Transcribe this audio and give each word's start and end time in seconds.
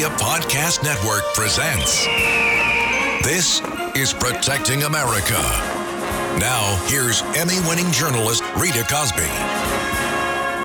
Media 0.00 0.16
Podcast 0.16 0.82
Network 0.82 1.20
presents 1.34 2.06
This 3.22 3.60
is 3.94 4.14
Protecting 4.14 4.84
America. 4.84 5.38
Now, 6.40 6.82
here's 6.88 7.20
Emmy 7.36 7.60
winning 7.68 7.92
journalist 7.92 8.42
Rita 8.56 8.82
Cosby. 8.88 9.28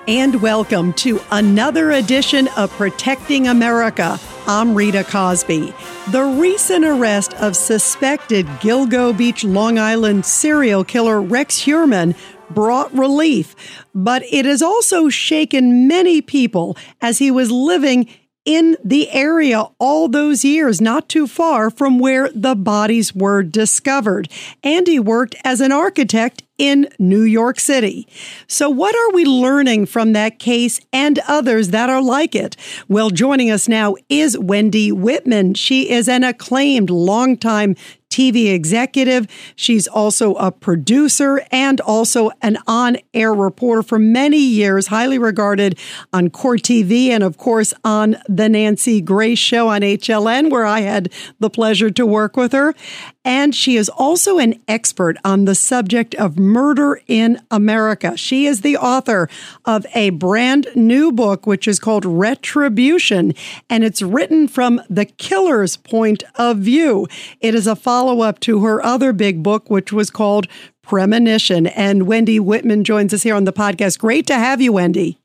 And 0.07 0.41
welcome 0.41 0.93
to 0.93 1.19
another 1.31 1.91
edition 1.91 2.47
of 2.55 2.71
Protecting 2.71 3.49
America. 3.49 4.17
I'm 4.47 4.73
Rita 4.73 5.03
Cosby. 5.03 5.73
The 6.11 6.23
recent 6.23 6.85
arrest 6.85 7.33
of 7.33 7.57
suspected 7.57 8.45
Gilgo 8.61 9.11
Beach, 9.17 9.43
Long 9.43 9.77
Island 9.77 10.25
serial 10.25 10.85
killer 10.85 11.21
Rex 11.21 11.59
Heuermann 11.59 12.15
brought 12.51 12.93
relief, 12.93 13.53
but 13.93 14.23
it 14.31 14.45
has 14.45 14.61
also 14.61 15.09
shaken 15.09 15.89
many 15.89 16.21
people 16.21 16.77
as 17.01 17.17
he 17.17 17.31
was 17.31 17.51
living 17.51 18.07
in 18.45 18.77
the 18.83 19.09
area 19.09 19.65
all 19.79 20.07
those 20.07 20.45
years, 20.45 20.79
not 20.79 21.09
too 21.09 21.27
far 21.27 21.69
from 21.69 21.99
where 21.99 22.29
the 22.29 22.55
bodies 22.55 23.13
were 23.13 23.43
discovered. 23.43 24.29
And 24.63 24.87
he 24.87 24.99
worked 24.99 25.35
as 25.43 25.61
an 25.61 25.71
architect 25.71 26.43
in 26.57 26.87
New 26.97 27.23
York 27.23 27.59
City. 27.59 28.07
So, 28.47 28.69
what 28.69 28.95
are 28.95 29.13
we 29.13 29.25
learning 29.25 29.87
from 29.87 30.13
that 30.13 30.39
case 30.39 30.79
and 30.93 31.19
others 31.27 31.69
that 31.69 31.89
are 31.89 32.01
like 32.01 32.35
it? 32.35 32.55
Well, 32.87 33.09
joining 33.09 33.51
us 33.51 33.67
now 33.67 33.95
is 34.07 34.37
Wendy 34.37 34.91
Whitman. 34.91 35.55
She 35.55 35.89
is 35.89 36.07
an 36.07 36.23
acclaimed 36.23 36.89
longtime 36.89 37.75
TV 38.15 38.53
executive. 38.53 39.27
She's 39.57 39.87
also 39.87 40.35
a 40.35 40.49
producer 40.49 41.45
and 41.51 41.81
also 41.81 42.31
an 42.41 42.57
on 42.65 42.95
air 43.13 43.33
reporter 43.33 43.83
for 43.83 43.99
many 43.99 44.39
years, 44.39 44.87
highly 44.87 45.17
regarded 45.17 45.77
on 46.13 46.29
Court 46.29 46.61
TV 46.61 47.09
and, 47.09 47.25
of 47.25 47.37
course, 47.37 47.73
on 47.83 48.15
The 48.29 48.47
Nancy 48.47 49.01
Grace 49.01 49.39
Show 49.39 49.67
on 49.67 49.81
HLN, 49.81 50.49
where 50.49 50.65
I 50.65 50.79
had 50.79 51.11
the 51.41 51.49
pleasure 51.49 51.89
to 51.89 52.05
work 52.05 52.37
with 52.37 52.53
her. 52.53 52.73
And 53.25 53.55
she 53.55 53.75
is 53.75 53.89
also 53.89 54.37
an 54.37 54.61
expert 54.67 55.17
on 55.25 55.45
the 55.45 55.55
subject 55.55 56.13
of 56.15 56.37
murder 56.37 57.01
in 57.07 57.41
America. 57.49 58.15
She 58.15 58.45
is 58.45 58.61
the 58.61 58.77
author 58.77 59.27
of 59.65 59.85
a 59.95 60.11
brand 60.11 60.67
new 60.75 61.11
book, 61.11 61.47
which 61.47 61.67
is 61.67 61.79
called 61.79 62.05
Retribution, 62.05 63.33
and 63.67 63.83
it's 63.83 64.03
written 64.03 64.47
from 64.47 64.79
the 64.89 65.05
killer's 65.05 65.75
point 65.75 66.23
of 66.35 66.59
view. 66.59 67.07
It 67.41 67.55
is 67.55 67.65
a 67.65 67.75
follow 67.75 68.04
up 68.21 68.39
to 68.41 68.63
her 68.63 68.83
other 68.83 69.13
big 69.13 69.43
book, 69.43 69.69
which 69.69 69.91
was 69.91 70.09
called 70.09 70.47
Premonition. 70.81 71.67
And 71.67 72.07
Wendy 72.07 72.39
Whitman 72.39 72.83
joins 72.83 73.13
us 73.13 73.23
here 73.23 73.35
on 73.35 73.45
the 73.45 73.53
podcast. 73.53 73.99
Great 73.99 74.27
to 74.27 74.35
have 74.35 74.61
you, 74.61 74.73
Wendy. 74.73 75.17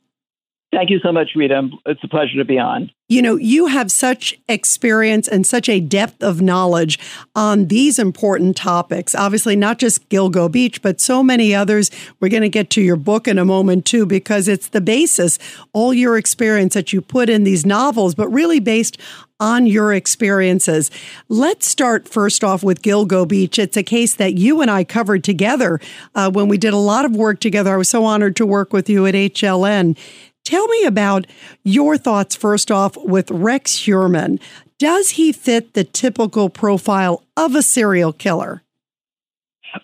Thank 0.72 0.90
you 0.90 1.00
so 1.00 1.10
much, 1.10 1.30
Rita. 1.34 1.68
It's 1.86 2.02
a 2.04 2.08
pleasure 2.08 2.36
to 2.36 2.44
be 2.44 2.56
on. 2.56 2.92
You 3.08 3.22
know, 3.22 3.34
you 3.34 3.66
have 3.66 3.90
such 3.90 4.38
experience 4.48 5.26
and 5.26 5.44
such 5.44 5.68
a 5.68 5.80
depth 5.80 6.22
of 6.22 6.40
knowledge 6.40 6.96
on 7.34 7.66
these 7.66 7.98
important 7.98 8.56
topics. 8.56 9.12
Obviously, 9.16 9.56
not 9.56 9.80
just 9.80 10.08
Gilgo 10.10 10.50
Beach, 10.50 10.80
but 10.80 11.00
so 11.00 11.24
many 11.24 11.52
others. 11.52 11.90
We're 12.20 12.28
going 12.28 12.42
to 12.42 12.48
get 12.48 12.70
to 12.70 12.82
your 12.82 12.94
book 12.94 13.26
in 13.26 13.36
a 13.36 13.44
moment, 13.44 13.84
too, 13.84 14.06
because 14.06 14.46
it's 14.46 14.68
the 14.68 14.80
basis, 14.80 15.40
all 15.72 15.92
your 15.92 16.16
experience 16.16 16.74
that 16.74 16.92
you 16.92 17.00
put 17.00 17.28
in 17.28 17.42
these 17.42 17.66
novels, 17.66 18.14
but 18.14 18.28
really 18.28 18.60
based 18.60 18.96
on 19.40 19.66
your 19.66 19.92
experiences. 19.92 20.90
Let's 21.28 21.66
start 21.66 22.06
first 22.06 22.44
off 22.44 22.62
with 22.62 22.82
Gilgo 22.82 23.26
Beach. 23.26 23.58
It's 23.58 23.76
a 23.76 23.82
case 23.82 24.14
that 24.14 24.34
you 24.34 24.60
and 24.60 24.70
I 24.70 24.84
covered 24.84 25.24
together 25.24 25.80
uh, 26.14 26.30
when 26.30 26.48
we 26.48 26.58
did 26.58 26.74
a 26.74 26.78
lot 26.78 27.04
of 27.04 27.16
work 27.16 27.40
together. 27.40 27.74
I 27.74 27.78
was 27.78 27.88
so 27.88 28.04
honored 28.04 28.36
to 28.36 28.46
work 28.46 28.72
with 28.72 28.88
you 28.88 29.06
at 29.06 29.14
HLN. 29.14 29.96
Tell 30.44 30.68
me 30.68 30.84
about 30.84 31.26
your 31.64 31.96
thoughts 31.96 32.36
first 32.36 32.70
off 32.70 32.96
with 32.96 33.30
Rex 33.30 33.72
Heuermann. 33.86 34.40
Does 34.78 35.10
he 35.10 35.32
fit 35.32 35.74
the 35.74 35.84
typical 35.84 36.48
profile 36.48 37.22
of 37.36 37.54
a 37.54 37.62
serial 37.62 38.12
killer? 38.12 38.62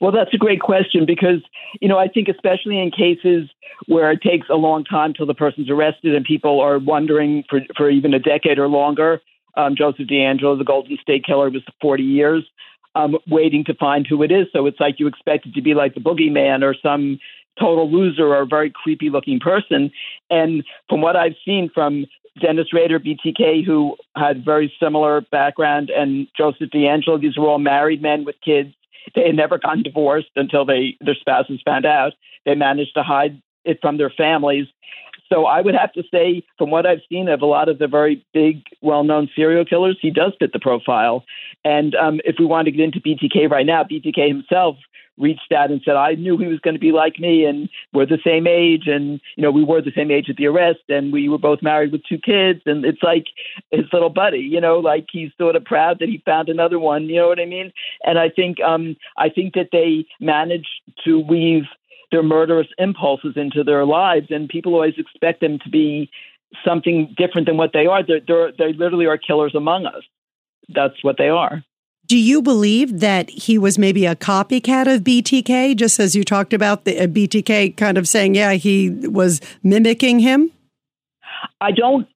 Well, 0.01 0.13
that's 0.13 0.33
a 0.35 0.39
great 0.39 0.61
question 0.61 1.07
because, 1.07 1.43
you 1.81 1.89
know, 1.89 1.99
I 1.99 2.09
think 2.09 2.29
especially 2.29 2.81
in 2.81 2.91
cases 2.91 3.49
where 3.87 4.11
it 4.11 4.23
takes 4.23 4.49
a 4.49 4.57
long 4.57 4.85
time 4.85 5.13
till 5.15 5.27
the 5.27 5.35
person's 5.35 5.71
arrested 5.71 6.15
and 6.15 6.25
people 6.25 6.61
are 6.61 6.79
wondering 6.79 7.45
for, 7.49 7.61
for 7.77 7.91
even 7.91 8.15
a 8.15 8.19
decade 8.19 8.59
or 8.59 8.69
longer. 8.69 9.21
Um, 9.57 9.75
Joseph 9.77 10.07
DeAngelo, 10.07 10.59
the 10.59 10.65
Golden 10.65 10.99
State 11.01 11.25
Killer, 11.25 11.51
was 11.51 11.63
40 11.81 12.03
years 12.03 12.45
um, 12.95 13.17
waiting 13.29 13.65
to 13.65 13.75
find 13.75 14.07
who 14.07 14.23
it 14.23 14.33
is. 14.33 14.47
So 14.53 14.67
it's 14.67 14.81
like 14.81 14.99
you 14.99 15.07
expect 15.07 15.47
it 15.47 15.55
to 15.55 15.63
be 15.63 15.75
like 15.75 15.95
the 15.95 16.01
boogeyman 16.01 16.63
or 16.63 16.75
some 16.83 17.19
total 17.59 17.91
loser 17.91 18.27
or 18.27 18.43
a 18.43 18.47
very 18.47 18.71
creepy 18.71 19.11
looking 19.11 19.39
person. 19.41 19.91
And 20.31 20.65
from 20.89 21.01
what 21.01 21.17
I've 21.17 21.37
seen 21.45 21.71
from 21.73 22.07
Dennis 22.41 22.73
Rader, 22.73 23.01
BTK, 23.01 23.65
who 23.65 23.97
had 24.15 24.45
very 24.45 24.73
similar 24.81 25.21
background, 25.21 25.91
and 25.91 26.29
Joseph 26.37 26.71
DeAngelo, 26.71 27.21
these 27.21 27.37
were 27.37 27.49
all 27.49 27.59
married 27.59 28.03
men 28.03 28.25
with 28.25 28.37
kids. 28.45 28.75
They 29.15 29.27
had 29.27 29.37
never 29.37 29.59
gotten 29.59 29.83
divorced 29.83 30.31
until 30.37 30.65
they 30.65 30.97
their 31.01 31.15
spouses 31.15 31.61
found 31.65 31.87
out. 31.87 32.13
They 32.45 32.55
managed 32.55 32.95
to 32.95 33.03
hide 33.03 33.41
it 33.65 33.79
from 33.81 33.99
their 33.99 34.11
families. 34.11 34.67
So 35.29 35.47
I 35.47 35.61
would 35.61 35.75
have 35.75 35.93
to 35.95 36.03
say, 36.13 36.45
from 36.59 36.71
what 36.71 36.87
I've 36.87 37.01
seen 37.09 37.29
of 37.29 37.43
a 37.43 37.47
lot 37.47 37.69
of 37.69 37.79
the 37.79 37.89
very 37.89 38.25
big, 38.33 38.63
well-known 38.81 39.29
serial 39.35 39.65
killers, 39.65 39.99
he 40.01 40.11
does 40.11 40.33
fit 40.39 40.53
the 40.53 40.61
profile. 40.61 41.25
And 41.65 41.95
um, 41.97 42.21
if 42.25 42.37
we 42.39 42.45
want 42.45 42.67
to 42.67 42.73
get 42.73 42.81
into 42.81 43.01
BTK 43.01 43.51
right 43.51 43.67
now, 43.67 43.83
BTK 43.83 44.29
himself 44.29 44.77
reached 45.19 45.53
out 45.53 45.71
and 45.71 45.81
said, 45.85 45.97
I 45.97 46.15
knew 46.15 46.37
he 46.37 46.47
was 46.47 46.61
going 46.61 46.75
to 46.75 46.81
be 46.81 46.93
like 46.93 47.19
me 47.19 47.45
and 47.45 47.69
we're 47.93 48.07
the 48.07 48.19
same 48.25 48.47
age. 48.47 48.87
And, 48.87 49.21
you 49.37 49.43
know, 49.43 49.51
we 49.51 49.65
were 49.65 49.81
the 49.81 49.93
same 49.97 50.11
age 50.11 50.29
at 50.29 50.37
the 50.37 50.47
arrest 50.47 50.81
and 50.89 51.13
we 51.13 51.29
were 51.29 51.39
both 51.39 51.63
married 51.63 51.93
with 51.93 52.05
two 52.05 52.19
kids. 52.19 52.61
And 52.67 52.85
it's 52.85 53.03
like 53.03 53.25
his 53.71 53.87
little 53.93 54.11
buddy, 54.11 54.41
you 54.41 54.61
know, 54.61 54.79
like 54.79 55.07
he's 55.11 55.31
sort 55.39 55.57
of 55.57 55.65
proud 55.65 55.99
that 56.01 56.09
he 56.09 56.23
found 56.25 56.49
another 56.49 56.79
one. 56.79 57.05
You 57.05 57.17
know 57.17 57.29
what 57.29 57.41
I 57.41 57.47
mean? 57.47 57.73
And 58.05 58.19
I 58.19 58.29
think, 58.29 58.61
um, 58.61 58.97
I 59.17 59.29
think 59.29 59.55
that 59.55 59.71
they 59.73 60.07
managed 60.21 60.83
to 61.05 61.19
weave 61.19 61.65
their 62.11 62.23
murderous 62.23 62.69
impulses 62.79 63.35
into 63.37 63.65
their 63.65 63.85
lives. 63.85 64.27
And 64.31 64.49
people 64.49 64.75
always 64.75 64.95
expect 64.99 65.41
them 65.41 65.59
to 65.61 65.69
be 65.69 66.11
something 66.65 67.15
different 67.17 67.47
than 67.47 67.57
what 67.57 67.73
they 67.73 67.87
are. 67.87 68.03
They're, 68.07 68.21
they're, 68.27 68.53
they 68.53 68.73
literally 68.73 69.07
are 69.07 69.19
killers 69.19 69.55
among 69.55 69.87
us. 69.87 70.03
That's 70.69 71.03
what 71.03 71.17
they 71.19 71.29
are. 71.29 71.63
Do 72.07 72.17
you 72.17 72.41
believe 72.41 73.01
that 73.01 73.31
he 73.31 73.59
was 73.59 73.79
maybe 73.79 74.07
a 74.07 74.15
copycat 74.15 74.93
of 74.93 75.03
BTK, 75.03 75.75
just 75.75 75.99
as 75.99 76.15
you 76.15 76.23
talked 76.23 76.53
about 76.53 76.85
the 76.85 77.01
uh, 77.01 77.07
BTK 77.09 77.77
kind 77.77 77.99
of 77.99 78.07
saying, 78.07 78.37
yeah, 78.37 78.53
he 78.53 78.91
was 78.91 79.41
mimicking 79.65 80.21
him? 80.21 80.53
I 81.61 81.73
don't, 81.73 82.07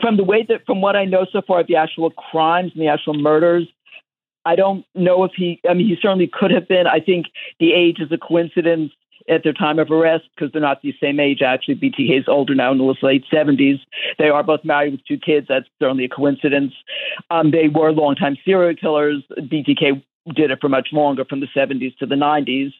from 0.00 0.16
the 0.16 0.22
way 0.22 0.46
that, 0.48 0.64
from 0.66 0.80
what 0.80 0.94
I 0.94 1.04
know 1.04 1.26
so 1.32 1.42
far 1.44 1.60
of 1.60 1.66
the 1.66 1.76
actual 1.76 2.10
crimes 2.10 2.70
and 2.74 2.82
the 2.82 2.86
actual 2.86 3.14
murders, 3.14 3.66
I 4.44 4.54
don't 4.54 4.86
know 4.94 5.24
if 5.24 5.32
he, 5.34 5.60
I 5.68 5.74
mean, 5.74 5.88
he 5.88 5.96
certainly 6.00 6.30
could 6.32 6.52
have 6.52 6.68
been. 6.68 6.86
I 6.86 7.00
think 7.00 7.26
the 7.58 7.72
age 7.72 7.98
is 7.98 8.12
a 8.12 8.18
coincidence 8.18 8.92
at 9.30 9.44
their 9.44 9.52
time 9.52 9.78
of 9.78 9.90
arrest 9.90 10.24
because 10.34 10.52
they're 10.52 10.60
not 10.60 10.82
the 10.82 10.94
same 11.00 11.20
age. 11.20 11.40
Actually, 11.40 11.76
BTK 11.76 12.18
is 12.18 12.24
older 12.26 12.54
now 12.54 12.72
in 12.72 12.78
the 12.78 12.94
late 13.02 13.24
70s. 13.32 13.80
They 14.18 14.28
are 14.28 14.42
both 14.42 14.64
married 14.64 14.92
with 14.92 15.04
two 15.06 15.18
kids. 15.18 15.46
That's 15.48 15.66
certainly 15.80 16.04
a 16.04 16.08
coincidence. 16.08 16.72
Um, 17.30 17.52
they 17.52 17.68
were 17.68 17.92
longtime 17.92 18.36
serial 18.44 18.74
killers. 18.74 19.22
BTK 19.38 20.02
did 20.34 20.50
it 20.50 20.58
for 20.60 20.68
much 20.68 20.88
longer, 20.92 21.24
from 21.24 21.40
the 21.40 21.48
70s 21.56 21.96
to 21.98 22.06
the 22.06 22.16
90s. 22.16 22.72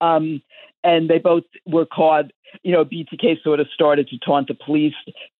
Um, 0.00 0.42
and 0.82 1.08
they 1.08 1.18
both 1.18 1.44
were 1.66 1.86
caught. 1.86 2.32
You 2.62 2.72
know, 2.72 2.84
BTK 2.84 3.42
sort 3.42 3.60
of 3.60 3.68
started 3.72 4.08
to 4.08 4.18
taunt 4.18 4.48
the 4.48 4.54
police 4.54 4.94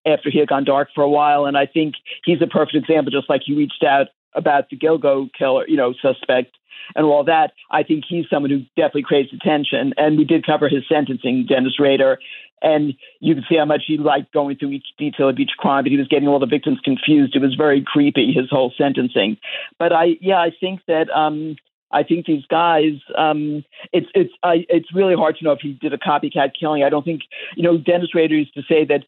after 0.07 0.31
he 0.31 0.39
had 0.39 0.49
gone 0.49 0.65
dark 0.65 0.89
for 0.95 1.03
a 1.03 1.11
while. 1.11 1.47
And 1.47 1.57
I 1.57 1.67
think 1.67 1.95
he's 2.25 2.41
a 2.43 2.47
perfect 2.47 2.77
example, 2.77 3.11
just 3.11 3.29
like 3.29 3.43
he 3.45 3.55
reached 3.55 3.83
out 3.83 4.09
about 4.35 4.71
the 4.71 4.77
Gilgo 4.77 5.29
killer, 5.37 5.67
you 5.69 5.77
know, 5.77 5.93
suspect 6.01 6.57
and 6.95 7.07
all 7.07 7.25
that, 7.25 7.53
I 7.71 7.83
think 7.83 8.05
he's 8.09 8.27
someone 8.29 8.51
who 8.51 8.61
definitely 8.77 9.05
creates 9.05 9.33
attention. 9.33 9.95
And 9.97 10.19
we 10.19 10.25
did 10.25 10.47
cover 10.47 10.69
his 10.69 10.83
sentencing, 10.89 11.47
Dennis 11.49 11.79
Rader, 11.79 12.19
and 12.61 12.95
you 13.21 13.35
can 13.35 13.45
see 13.49 13.57
how 13.57 13.65
much 13.65 13.83
he 13.87 13.99
liked 13.99 14.33
going 14.33 14.57
through 14.57 14.71
each 14.71 14.87
detail 14.97 15.29
of 15.29 15.39
each 15.39 15.53
crime, 15.59 15.85
but 15.85 15.91
he 15.91 15.99
was 15.99 16.09
getting 16.09 16.29
all 16.29 16.39
the 16.39 16.47
victims 16.47 16.79
confused. 16.85 17.35
It 17.35 17.43
was 17.43 17.55
very 17.55 17.83
creepy, 17.85 18.33
his 18.33 18.51
whole 18.51 18.73
sentencing. 18.77 19.37
But 19.79 19.93
I, 19.93 20.17
yeah, 20.21 20.39
I 20.39 20.51
think 20.59 20.81
that, 20.87 21.11
um, 21.11 21.57
I 21.91 22.05
think 22.05 22.25
these 22.25 22.47
guys, 22.47 22.95
um, 23.19 23.65
it's 23.93 24.07
it's 24.15 24.33
I, 24.43 24.65
it's 24.71 24.95
really 24.95 25.15
hard 25.15 25.37
to 25.37 25.45
know 25.45 25.53
if 25.53 25.61
he 25.61 25.75
did 25.75 25.93
a 25.93 25.99
copycat 25.99 26.53
killing. 26.59 26.83
I 26.83 26.89
don't 26.89 27.05
think 27.05 27.21
you 27.55 27.63
know. 27.63 27.77
Dennis 27.77 28.15
Rader 28.15 28.35
used 28.35 28.55
to 28.55 28.63
say 28.63 28.87
that 28.87 29.05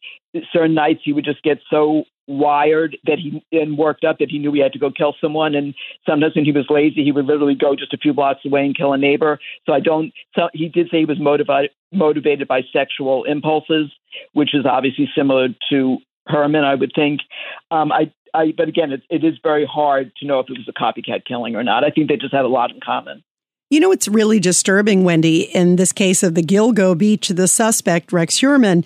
certain 0.53 0.75
nights 0.75 1.01
he 1.03 1.11
would 1.11 1.25
just 1.25 1.41
get 1.41 1.57
so 1.67 2.03
wired 2.27 2.97
that 3.05 3.19
he 3.19 3.43
and 3.51 3.77
worked 3.77 4.03
up 4.03 4.17
that 4.19 4.29
he 4.29 4.39
knew 4.39 4.51
he 4.51 4.59
had 4.59 4.73
to 4.73 4.79
go 4.79 4.89
kill 4.91 5.13
someone 5.21 5.53
and 5.53 5.75
sometimes 6.07 6.35
when 6.35 6.43
he 6.45 6.51
was 6.51 6.65
lazy 6.69 7.03
he 7.03 7.11
would 7.11 7.25
literally 7.25 7.55
go 7.55 7.75
just 7.75 7.93
a 7.93 7.97
few 7.97 8.13
blocks 8.13 8.39
away 8.45 8.65
and 8.65 8.75
kill 8.75 8.93
a 8.93 8.97
neighbor 8.97 9.39
so 9.65 9.73
i 9.73 9.79
don't 9.79 10.11
so 10.35 10.49
he 10.53 10.67
did 10.67 10.87
say 10.89 10.99
he 10.99 11.05
was 11.05 11.19
motivated 11.19 11.69
motivated 11.91 12.47
by 12.47 12.61
sexual 12.73 13.25
impulses 13.25 13.91
which 14.33 14.55
is 14.55 14.65
obviously 14.65 15.07
similar 15.15 15.49
to 15.69 15.97
Heuermann 16.27 16.63
i 16.63 16.73
would 16.73 16.91
think 16.95 17.21
um 17.69 17.91
i 17.91 18.11
I, 18.33 18.53
but 18.55 18.67
again, 18.67 18.91
it, 18.91 19.01
it 19.09 19.23
is 19.23 19.35
very 19.41 19.65
hard 19.65 20.11
to 20.17 20.25
know 20.25 20.39
if 20.39 20.47
it 20.49 20.57
was 20.57 20.67
a 20.67 20.73
copycat 20.73 21.25
killing 21.25 21.55
or 21.55 21.63
not. 21.63 21.85
I 21.85 21.89
think 21.89 22.09
they 22.09 22.17
just 22.17 22.33
had 22.33 22.43
a 22.43 22.49
lot 22.49 22.71
in 22.71 22.81
common. 22.81 23.23
You 23.69 23.79
know, 23.79 23.91
it's 23.91 24.07
really 24.07 24.39
disturbing, 24.39 25.03
Wendy, 25.03 25.43
in 25.55 25.77
this 25.77 25.91
case 25.91 26.21
of 26.21 26.35
the 26.35 26.43
Gilgo 26.43 26.95
Beach, 26.95 27.29
the 27.29 27.47
suspect, 27.47 28.13
Rex 28.13 28.39
Heuermann, 28.39 28.85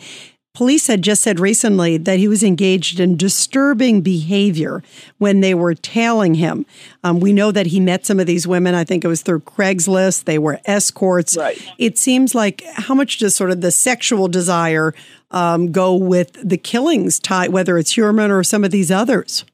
Police 0.60 0.88
had 0.88 1.02
just 1.02 1.22
said 1.22 1.40
recently 1.40 1.96
that 1.96 2.20
he 2.20 2.28
was 2.28 2.44
engaged 2.44 3.00
in 3.00 3.16
disturbing 3.16 4.02
behavior 4.02 4.84
when 5.18 5.40
they 5.40 5.54
were 5.54 5.74
tailing 5.74 6.34
him. 6.34 6.66
Um, 7.02 7.22
we 7.22 7.32
know 7.32 7.50
that 7.50 7.68
he 7.68 7.80
met 7.80 8.06
some 8.06 8.20
of 8.20 8.28
these 8.28 8.46
women. 8.46 8.76
I 8.76 8.84
think 8.84 9.06
it 9.06 9.08
was 9.08 9.22
through 9.22 9.40
Craigslist. 9.40 10.26
They 10.26 10.38
were 10.38 10.60
escorts. 10.66 11.38
Right. 11.38 11.58
It 11.78 11.98
seems 11.98 12.36
like 12.36 12.62
how 12.74 12.94
much 12.94 13.20
does 13.20 13.38
sort 13.38 13.52
of 13.52 13.62
the 13.62 13.72
sexual 13.72 14.28
desire 14.28 14.94
um, 15.32 15.72
go 15.72 15.96
with 15.96 16.34
the 16.44 16.58
killings, 16.58 17.20
tie, 17.20 17.48
whether 17.48 17.78
it's 17.78 17.94
Heuermann 17.94 18.30
or 18.30 18.44
some 18.44 18.66
of 18.66 18.72
these 18.72 18.92
others? 18.92 19.46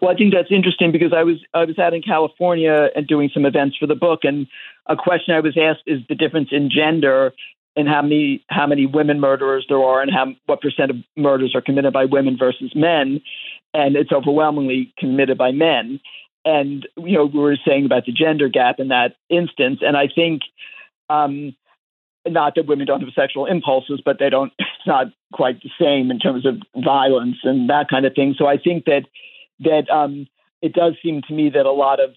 Well, 0.00 0.12
I 0.12 0.14
think 0.14 0.32
that's 0.32 0.52
interesting 0.52 0.92
because 0.92 1.12
I 1.12 1.24
was 1.24 1.38
I 1.54 1.64
was 1.64 1.76
out 1.76 1.92
in 1.92 2.02
California 2.02 2.88
and 2.94 3.04
doing 3.04 3.30
some 3.34 3.44
events 3.44 3.76
for 3.76 3.88
the 3.88 3.96
book, 3.96 4.20
and 4.22 4.46
a 4.86 4.94
question 4.94 5.34
I 5.34 5.40
was 5.40 5.58
asked 5.60 5.82
is 5.88 6.02
the 6.08 6.14
difference 6.14 6.50
in 6.52 6.70
gender 6.70 7.32
and 7.78 7.88
how 7.88 8.02
many 8.02 8.44
how 8.48 8.66
many 8.66 8.86
women 8.86 9.20
murderers 9.20 9.64
there 9.68 9.82
are 9.82 10.02
and 10.02 10.10
how 10.12 10.26
what 10.46 10.60
percent 10.60 10.90
of 10.90 10.96
murders 11.16 11.54
are 11.54 11.60
committed 11.62 11.92
by 11.92 12.04
women 12.04 12.36
versus 12.36 12.72
men, 12.74 13.22
and 13.72 13.96
it's 13.96 14.10
overwhelmingly 14.10 14.92
committed 14.98 15.38
by 15.38 15.52
men. 15.52 16.00
And 16.44 16.86
you 16.96 17.16
know 17.16 17.26
we 17.26 17.38
were 17.38 17.56
saying 17.66 17.86
about 17.86 18.04
the 18.04 18.12
gender 18.12 18.48
gap 18.48 18.80
in 18.80 18.88
that 18.88 19.14
instance, 19.30 19.78
and 19.80 19.96
I 19.96 20.08
think. 20.12 20.42
Um, 21.08 21.56
not 22.26 22.56
that 22.56 22.66
women 22.66 22.86
don't 22.86 23.00
have 23.00 23.14
sexual 23.14 23.46
impulses, 23.46 24.02
but 24.04 24.18
they 24.18 24.28
don't. 24.28 24.52
It's 24.58 24.68
not 24.86 25.06
quite 25.32 25.62
the 25.62 25.70
same 25.80 26.10
in 26.10 26.18
terms 26.18 26.44
of 26.44 26.56
violence 26.76 27.36
and 27.42 27.70
that 27.70 27.88
kind 27.88 28.04
of 28.04 28.14
thing. 28.14 28.34
So 28.36 28.46
I 28.46 28.58
think 28.58 28.84
that 28.84 29.04
that 29.60 29.88
um, 29.88 30.26
it 30.60 30.74
does 30.74 30.94
seem 31.02 31.22
to 31.22 31.32
me 31.32 31.48
that 31.48 31.64
a 31.64 31.72
lot 31.72 32.00
of 32.00 32.10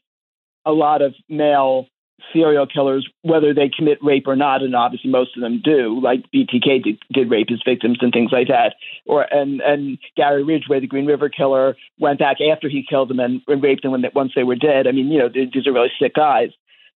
a 0.66 0.74
lot 0.74 1.02
of 1.02 1.14
male 1.30 1.88
serial 2.34 2.68
killers, 2.68 3.08
whether 3.22 3.54
they 3.54 3.70
commit 3.76 4.04
rape 4.04 4.28
or 4.28 4.36
not, 4.36 4.62
and 4.62 4.76
obviously 4.76 5.10
most 5.10 5.36
of 5.36 5.42
them 5.42 5.62
do, 5.64 6.00
like 6.02 6.24
BTK 6.34 6.84
did, 6.84 7.00
did 7.12 7.30
rape 7.30 7.50
his 7.50 7.62
victims 7.66 7.98
and 8.02 8.12
things 8.12 8.32
like 8.32 8.48
that, 8.48 8.76
or 9.06 9.22
and 9.24 9.62
and 9.62 9.98
Gary 10.16 10.44
Ridgway, 10.44 10.80
the 10.80 10.88
Green 10.88 11.06
River 11.06 11.30
killer, 11.30 11.76
went 12.00 12.20
back 12.20 12.38
after 12.42 12.70
he 12.70 12.86
killed 12.88 13.10
them 13.10 13.20
and, 13.20 13.42
and 13.48 13.64
raped 13.64 13.84
them 13.84 13.92
when 13.92 14.02
they, 14.02 14.12
once 14.14 14.32
they 14.36 14.44
were 14.44 14.56
dead. 14.56 14.88
I 14.88 14.92
mean, 14.92 15.08
you 15.08 15.20
know, 15.20 15.30
these 15.30 15.68
are 15.68 15.74
really 15.74 15.92
sick 16.00 16.16
guys. 16.16 16.50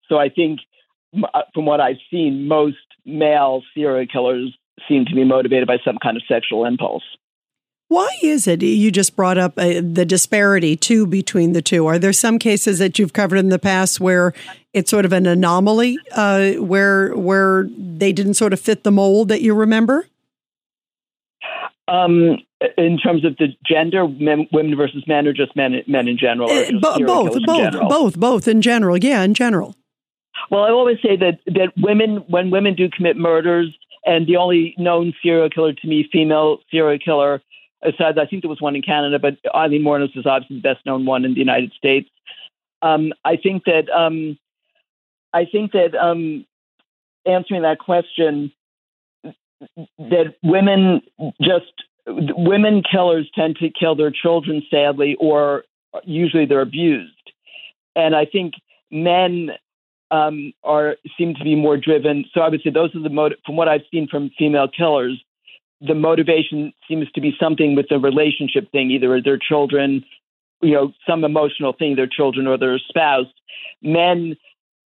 So 0.09 0.19
I 0.19 0.29
think, 0.29 0.61
uh, 1.17 1.43
from 1.55 1.67
what 1.67 1.81
I've 1.81 1.97
seen, 2.11 2.47
most 2.49 2.77
male 3.05 3.63
serial 3.75 4.07
killers 4.07 4.57
seem 4.89 5.05
to 5.07 5.15
be 5.15 5.25
motivated 5.25 5.67
by 5.67 5.79
some 5.85 5.99
kind 6.03 6.17
of 6.17 6.23
sexual 6.29 6.65
impulse. 6.65 7.05
Why 7.89 8.09
is 8.23 8.47
it 8.47 8.63
you 8.63 8.91
just 8.91 9.15
brought 9.15 9.39
up 9.39 9.55
uh, 9.57 9.81
the 9.83 10.05
disparity 10.07 10.77
too 10.77 11.07
between 11.07 11.53
the 11.53 11.63
two? 11.63 11.87
Are 11.87 11.99
there 11.99 12.13
some 12.13 12.39
cases 12.39 12.79
that 12.79 12.99
you've 12.99 13.13
covered 13.13 13.37
in 13.37 13.51
the 13.51 13.59
past 13.59 14.01
where 14.01 14.33
it's 14.73 14.91
sort 14.91 15.05
of 15.05 15.13
an 15.13 15.27
anomaly, 15.27 15.99
uh, 16.13 16.53
where 16.55 17.15
where 17.15 17.69
they 17.77 18.13
didn't 18.13 18.35
sort 18.35 18.53
of 18.53 18.61
fit 18.61 18.85
the 18.85 18.91
mold 18.91 19.29
that 19.29 19.43
you 19.43 19.55
remember? 19.55 20.07
Um, 21.87 22.39
in 22.79 22.99
terms 22.99 23.25
of 23.27 23.37
the 23.37 23.49
gender, 23.67 24.09
men, 24.09 24.49
women 24.51 24.75
versus 24.77 25.05
men, 25.07 25.27
or 25.27 25.35
just 25.35 25.55
men 25.55 25.83
men 25.87 26.09
in 26.09 26.17
general, 26.17 26.51
uh, 26.51 26.71
both, 26.81 27.45
both, 27.45 27.89
both, 27.89 28.19
both 28.19 28.49
in 28.49 28.63
general. 28.63 28.97
Yeah, 28.97 29.23
in 29.23 29.35
general. 29.35 29.77
Well, 30.51 30.63
I 30.63 30.71
always 30.71 30.99
say 31.03 31.17
that 31.17 31.41
that 31.47 31.73
women, 31.77 32.25
when 32.29 32.51
women 32.51 32.75
do 32.75 32.89
commit 32.89 33.17
murders, 33.17 33.77
and 34.05 34.27
the 34.27 34.37
only 34.37 34.75
known 34.79 35.13
serial 35.23 35.51
killer 35.51 35.75
to 35.75 35.87
me, 35.87 36.09
female 36.11 36.59
serial 36.71 36.99
killer, 36.99 37.43
aside, 37.85 38.19
I 38.19 38.27
think 38.27 38.43
there 38.43 38.51
was 38.51 38.61
one 38.61 38.77
in 38.77 38.83
Canada, 38.83 39.19
but 39.19 39.37
Aileen 39.55 39.83
Wuornos 39.83 40.17
is 40.17 40.27
obviously 40.27 40.57
the 40.57 40.63
best 40.63 40.85
known 40.87 41.05
one 41.05 41.25
in 41.25 41.35
the 41.35 41.41
United 41.41 41.73
States. 41.73 42.09
Um, 42.83 43.13
I 43.25 43.37
think 43.37 43.65
that 43.65 43.89
um, 43.91 44.39
I 45.33 45.45
think 45.51 45.73
that 45.73 45.95
um, 45.95 46.47
answering 47.27 47.63
that 47.63 47.79
question, 47.79 48.53
that 49.99 50.35
women 50.43 51.03
just 51.41 51.73
women 52.07 52.83
killers 52.91 53.31
tend 53.35 53.57
to 53.57 53.71
kill 53.71 53.95
their 53.95 54.11
children 54.11 54.63
sadly, 54.71 55.17
or 55.19 55.65
usually 56.05 56.47
they're 56.47 56.61
abused, 56.61 57.33
and 57.97 58.15
I 58.15 58.27
think 58.27 58.55
men 58.91 59.51
um, 60.11 60.53
are 60.63 60.97
seem 61.17 61.35
to 61.35 61.45
be 61.45 61.57
more 61.57 61.77
driven. 61.77 62.25
So 62.35 62.41
I 62.41 62.49
would 62.49 62.63
say 62.63 62.71
those 62.71 62.95
are 62.95 63.01
the 63.01 63.09
motive 63.09 63.39
from 63.47 63.57
what 63.57 63.69
I've 63.69 63.83
seen 63.91 64.09
from 64.09 64.31
female 64.39 64.69
killers 64.69 65.23
the 65.87 65.95
motivation 65.95 66.73
seems 66.89 67.11
to 67.13 67.21
be 67.21 67.37
something 67.39 67.75
with 67.75 67.87
the 67.89 67.99
relationship 67.99 68.71
thing, 68.73 68.91
either 68.91 69.21
their 69.21 69.39
children, 69.39 70.05
you 70.63 70.73
know, 70.73 70.93
some 71.09 71.25
emotional 71.25 71.73
thing, 71.73 71.97
their 71.97 72.07
children 72.07 72.47
or 72.47 72.57
their 72.57 72.79
spouse. 72.79 73.27
Men 73.83 74.37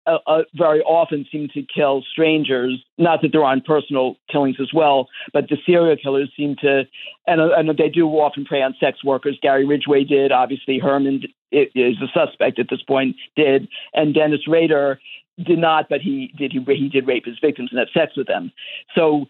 uh, 0.06 0.18
uh, 0.26 0.42
very 0.54 0.80
often 0.82 1.26
seem 1.30 1.48
to 1.54 1.62
kill 1.62 2.02
strangers. 2.10 2.82
Not 2.98 3.22
that 3.22 3.32
there 3.32 3.44
aren't 3.44 3.64
personal 3.64 4.16
killings 4.30 4.56
as 4.60 4.72
well, 4.74 5.08
but 5.32 5.48
the 5.48 5.56
serial 5.64 5.96
killers 5.96 6.30
seem 6.36 6.56
to, 6.56 6.84
and, 7.26 7.40
uh, 7.40 7.50
and 7.56 7.70
they 7.78 7.88
do 7.88 8.08
often 8.08 8.44
prey 8.44 8.62
on 8.62 8.74
sex 8.80 9.04
workers. 9.04 9.38
Gary 9.40 9.64
Ridgway 9.64 10.04
did, 10.04 10.32
obviously 10.32 10.80
Heuermann 10.80 11.24
is 11.52 11.96
a 12.02 12.08
suspect 12.12 12.58
at 12.58 12.66
this 12.68 12.82
point, 12.82 13.16
did, 13.36 13.68
and 13.94 14.14
Dennis 14.14 14.48
Rader 14.48 14.98
did 15.38 15.58
not, 15.58 15.88
but 15.88 16.00
he 16.00 16.32
did. 16.36 16.52
He, 16.52 16.60
he 16.74 16.88
did 16.88 17.06
rape 17.06 17.24
his 17.24 17.38
victims 17.40 17.70
and 17.72 17.78
have 17.78 17.88
sex 17.94 18.16
with 18.16 18.26
them. 18.26 18.52
So 18.94 19.26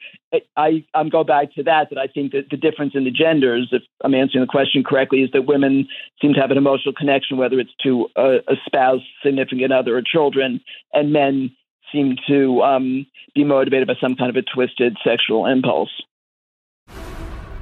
I, 0.57 0.85
I'm 0.95 1.09
going 1.09 1.27
back 1.27 1.55
to 1.55 1.63
that. 1.65 1.89
That 1.91 1.99
I 1.99 2.07
think 2.07 2.33
that 2.33 2.51
the 2.51 2.57
difference 2.57 2.93
in 2.95 3.05
the 3.05 3.11
genders, 3.11 3.69
if 3.73 3.83
I'm 4.03 4.15
answering 4.15 4.43
the 4.43 4.51
question 4.51 4.83
correctly, 4.85 5.21
is 5.21 5.31
that 5.33 5.47
women 5.47 5.89
seem 6.21 6.35
to 6.35 6.41
have 6.41 6.51
an 6.51 6.59
emotional 6.59 6.95
connection, 6.95 7.37
whether 7.37 7.59
it's 7.61 7.75
to 7.85 8.09
a, 8.17 8.39
a 8.49 8.57
spouse, 8.67 9.01
significant 9.25 9.73
other, 9.73 9.97
or 9.97 10.03
children, 10.03 10.61
and 10.93 11.13
men 11.13 11.55
seem 11.93 12.17
to 12.29 12.63
um, 12.63 13.07
be 13.35 13.45
motivated 13.45 13.87
by 13.87 13.95
some 14.01 14.17
kind 14.17 14.31
of 14.31 14.37
a 14.37 14.43
twisted 14.43 14.97
sexual 15.05 15.47
impulse. 15.47 15.91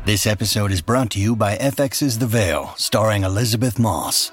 This 0.07 0.27
episode 0.27 0.73
is 0.73 0.81
brought 0.81 1.11
to 1.11 1.21
you 1.21 1.37
by 1.37 1.57
FX's 1.57 2.19
The 2.19 2.27
Veil, 2.27 2.73
starring 2.77 3.23
Elisabeth 3.23 3.79
Moss. 3.79 4.33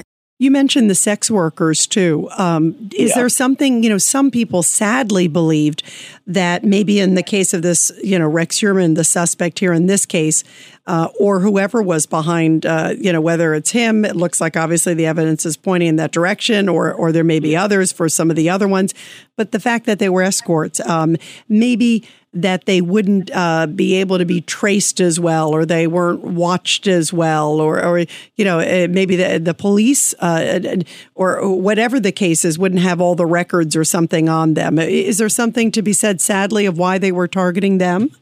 You 0.41 0.49
mentioned 0.49 0.89
the 0.89 0.95
sex 0.95 1.29
workers 1.29 1.85
too. 1.85 2.27
Um, 2.35 2.89
is 2.97 3.09
Yeah. 3.09 3.15
there 3.17 3.29
something, 3.29 3.83
you 3.83 3.89
know, 3.91 3.99
some 3.99 4.31
people 4.31 4.63
sadly 4.63 5.27
believed 5.27 5.83
that 6.25 6.63
maybe 6.63 6.99
in 6.99 7.13
the 7.13 7.21
case 7.21 7.53
of 7.53 7.61
this, 7.61 7.91
you 8.03 8.17
know, 8.17 8.27
Rex 8.27 8.57
Heuermann, 8.59 8.95
the 8.95 9.03
suspect 9.03 9.59
here 9.59 9.71
in 9.71 9.85
this 9.85 10.03
case, 10.07 10.43
uh, 10.87 11.07
or 11.19 11.39
whoever 11.39 11.81
was 11.81 12.05
behind, 12.05 12.65
uh, 12.65 12.93
you 12.97 13.13
know, 13.13 13.21
whether 13.21 13.53
it's 13.53 13.71
him, 13.71 14.03
it 14.03 14.15
looks 14.15 14.41
like 14.41 14.57
obviously 14.57 14.93
the 14.93 15.05
evidence 15.05 15.45
is 15.45 15.55
pointing 15.55 15.89
in 15.89 15.95
that 15.97 16.11
direction, 16.11 16.67
or 16.67 16.91
or 16.93 17.11
there 17.11 17.23
may 17.23 17.39
be 17.39 17.55
others 17.55 17.91
for 17.91 18.09
some 18.09 18.29
of 18.29 18.35
the 18.35 18.49
other 18.49 18.67
ones. 18.67 18.93
But 19.35 19.51
the 19.51 19.59
fact 19.59 19.85
that 19.85 19.99
they 19.99 20.09
were 20.09 20.23
escorts, 20.23 20.79
um, 20.81 21.17
maybe 21.47 22.07
that 22.33 22.65
they 22.65 22.79
wouldn't 22.79 23.29
uh, 23.33 23.67
be 23.67 23.95
able 23.95 24.17
to 24.17 24.25
be 24.25 24.41
traced 24.41 25.01
as 25.01 25.19
well, 25.19 25.49
or 25.49 25.65
they 25.65 25.85
weren't 25.85 26.23
watched 26.23 26.87
as 26.87 27.11
well, 27.11 27.59
or, 27.59 27.83
or 27.83 27.99
you 28.35 28.45
know, 28.45 28.59
uh, 28.59 28.87
maybe 28.89 29.17
the, 29.17 29.37
the 29.37 29.53
police 29.53 30.13
uh, 30.19 30.77
or 31.13 31.55
whatever 31.55 31.99
the 31.99 32.11
case 32.11 32.45
is 32.45 32.57
wouldn't 32.57 32.81
have 32.81 33.01
all 33.01 33.15
the 33.15 33.25
records 33.25 33.75
or 33.75 33.83
something 33.83 34.29
on 34.29 34.53
them. 34.53 34.79
Is 34.79 35.17
there 35.17 35.29
something 35.29 35.71
to 35.71 35.81
be 35.81 35.91
said, 35.91 36.21
sadly, 36.21 36.65
of 36.65 36.77
why 36.77 36.97
they 36.97 37.11
were 37.11 37.27
targeting 37.27 37.79
them? 37.79 38.15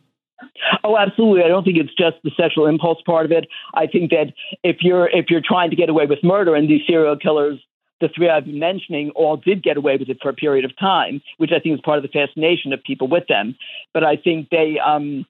Oh, 0.84 0.98
absolutely. 0.98 1.44
I 1.44 1.48
don't 1.48 1.64
think 1.64 1.78
it's 1.78 1.94
just 1.96 2.18
the 2.24 2.32
sexual 2.38 2.66
impulse 2.66 3.02
part 3.06 3.26
of 3.26 3.32
it. 3.32 3.48
I 3.74 3.88
think 3.88 4.12
that 4.12 4.34
if 4.64 4.78
you're 4.82 5.08
if 5.10 5.26
you're 5.30 5.42
trying 5.44 5.70
to 5.70 5.76
get 5.76 5.90
away 5.90 6.06
with 6.06 6.20
murder, 6.24 6.56
and 6.56 6.70
these 6.70 6.82
serial 6.88 7.18
killers, 7.18 7.60
the 8.02 8.10
three 8.10 8.30
I've 8.30 8.46
been 8.46 8.60
mentioning, 8.60 9.12
all 9.16 9.38
did 9.38 9.64
get 9.64 9.78
away 9.78 9.98
with 9.98 10.10
it 10.10 10.20
for 10.22 10.30
a 10.30 10.34
period 10.34 10.66
of 10.66 10.78
time, 10.78 11.22
which 11.38 11.52
I 11.52 11.60
think 11.60 11.76
is 11.76 11.82
part 11.82 11.98
of 11.98 12.04
the 12.04 12.10
fascination 12.10 12.74
of 12.74 12.84
people 12.84 13.08
with 13.08 13.28
them. 13.28 13.56
But 13.94 14.04
I 14.04 14.16
think 14.16 14.50
they 14.50 14.80
um, 14.80 15.26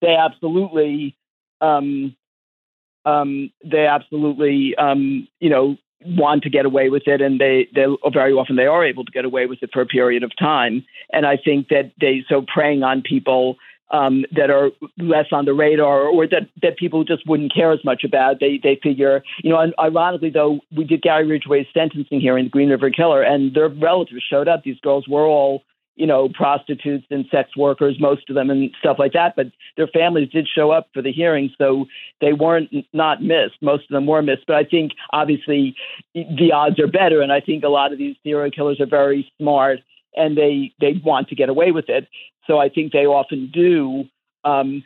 they 0.00 0.14
absolutely 0.14 1.16
um, 1.60 2.16
um, 3.04 3.50
they 3.64 3.86
absolutely 3.86 4.74
um, 4.76 5.28
you 5.40 5.50
know 5.50 5.76
want 6.04 6.42
to 6.42 6.50
get 6.50 6.66
away 6.66 6.90
with 6.90 7.06
it, 7.06 7.20
and 7.20 7.40
they 7.40 7.68
they 7.74 7.86
very 8.12 8.32
often 8.32 8.56
they 8.56 8.66
are 8.66 8.84
able 8.84 9.04
to 9.04 9.12
get 9.12 9.24
away 9.24 9.46
with 9.46 9.62
it 9.62 9.70
for 9.72 9.82
a 9.82 9.86
period 9.86 10.22
of 10.22 10.32
time. 10.38 10.84
And 11.12 11.26
I 11.26 11.36
think 11.36 11.68
that 11.68 11.92
they 12.00 12.24
so 12.28 12.44
preying 12.46 12.82
on 12.82 13.02
people 13.02 13.56
um, 13.94 14.24
that 14.34 14.50
are 14.50 14.70
less 14.98 15.26
on 15.30 15.44
the 15.44 15.54
radar 15.54 16.02
or 16.02 16.26
that, 16.26 16.48
that 16.62 16.76
people 16.76 17.04
just 17.04 17.26
wouldn't 17.28 17.54
care 17.54 17.70
as 17.70 17.84
much 17.84 18.02
about. 18.02 18.40
They 18.40 18.58
they 18.60 18.78
figure, 18.82 19.22
you 19.42 19.50
know, 19.50 19.72
ironically 19.78 20.30
though, 20.30 20.60
we 20.76 20.84
did 20.84 21.02
Gary 21.02 21.26
Ridgway's 21.26 21.66
sentencing 21.72 22.20
hearing, 22.20 22.44
the 22.44 22.50
Green 22.50 22.70
River 22.70 22.90
Killer, 22.90 23.22
and 23.22 23.54
their 23.54 23.68
relatives 23.68 24.24
showed 24.28 24.48
up. 24.48 24.64
These 24.64 24.80
girls 24.80 25.06
were 25.06 25.24
all, 25.24 25.62
you 25.94 26.08
know, 26.08 26.28
prostitutes 26.28 27.06
and 27.08 27.24
sex 27.30 27.56
workers, 27.56 28.00
most 28.00 28.28
of 28.28 28.34
them, 28.34 28.50
and 28.50 28.72
stuff 28.80 28.96
like 28.98 29.12
that. 29.12 29.36
But 29.36 29.46
their 29.76 29.86
families 29.86 30.30
did 30.30 30.48
show 30.52 30.72
up 30.72 30.88
for 30.92 31.00
the 31.00 31.12
hearing, 31.12 31.52
so 31.56 31.86
they 32.20 32.32
weren't 32.32 32.70
not 32.92 33.22
missed. 33.22 33.62
Most 33.62 33.84
of 33.84 33.94
them 33.94 34.06
were 34.06 34.22
missed. 34.22 34.46
But 34.48 34.56
I 34.56 34.64
think 34.64 34.90
obviously 35.12 35.76
the 36.14 36.50
odds 36.52 36.80
are 36.80 36.88
better, 36.88 37.22
and 37.22 37.32
I 37.32 37.40
think 37.40 37.62
a 37.62 37.68
lot 37.68 37.92
of 37.92 37.98
these 37.98 38.16
serial 38.24 38.50
killers 38.50 38.80
are 38.80 38.86
very 38.86 39.30
smart 39.38 39.78
and 40.16 40.36
they 40.36 40.72
they 40.80 41.00
want 41.04 41.28
to 41.28 41.34
get 41.34 41.48
away 41.48 41.70
with 41.70 41.88
it. 41.88 42.08
So 42.46 42.58
I 42.58 42.68
think 42.68 42.92
they 42.92 43.06
often 43.06 43.50
do 43.52 44.04
um, 44.44 44.84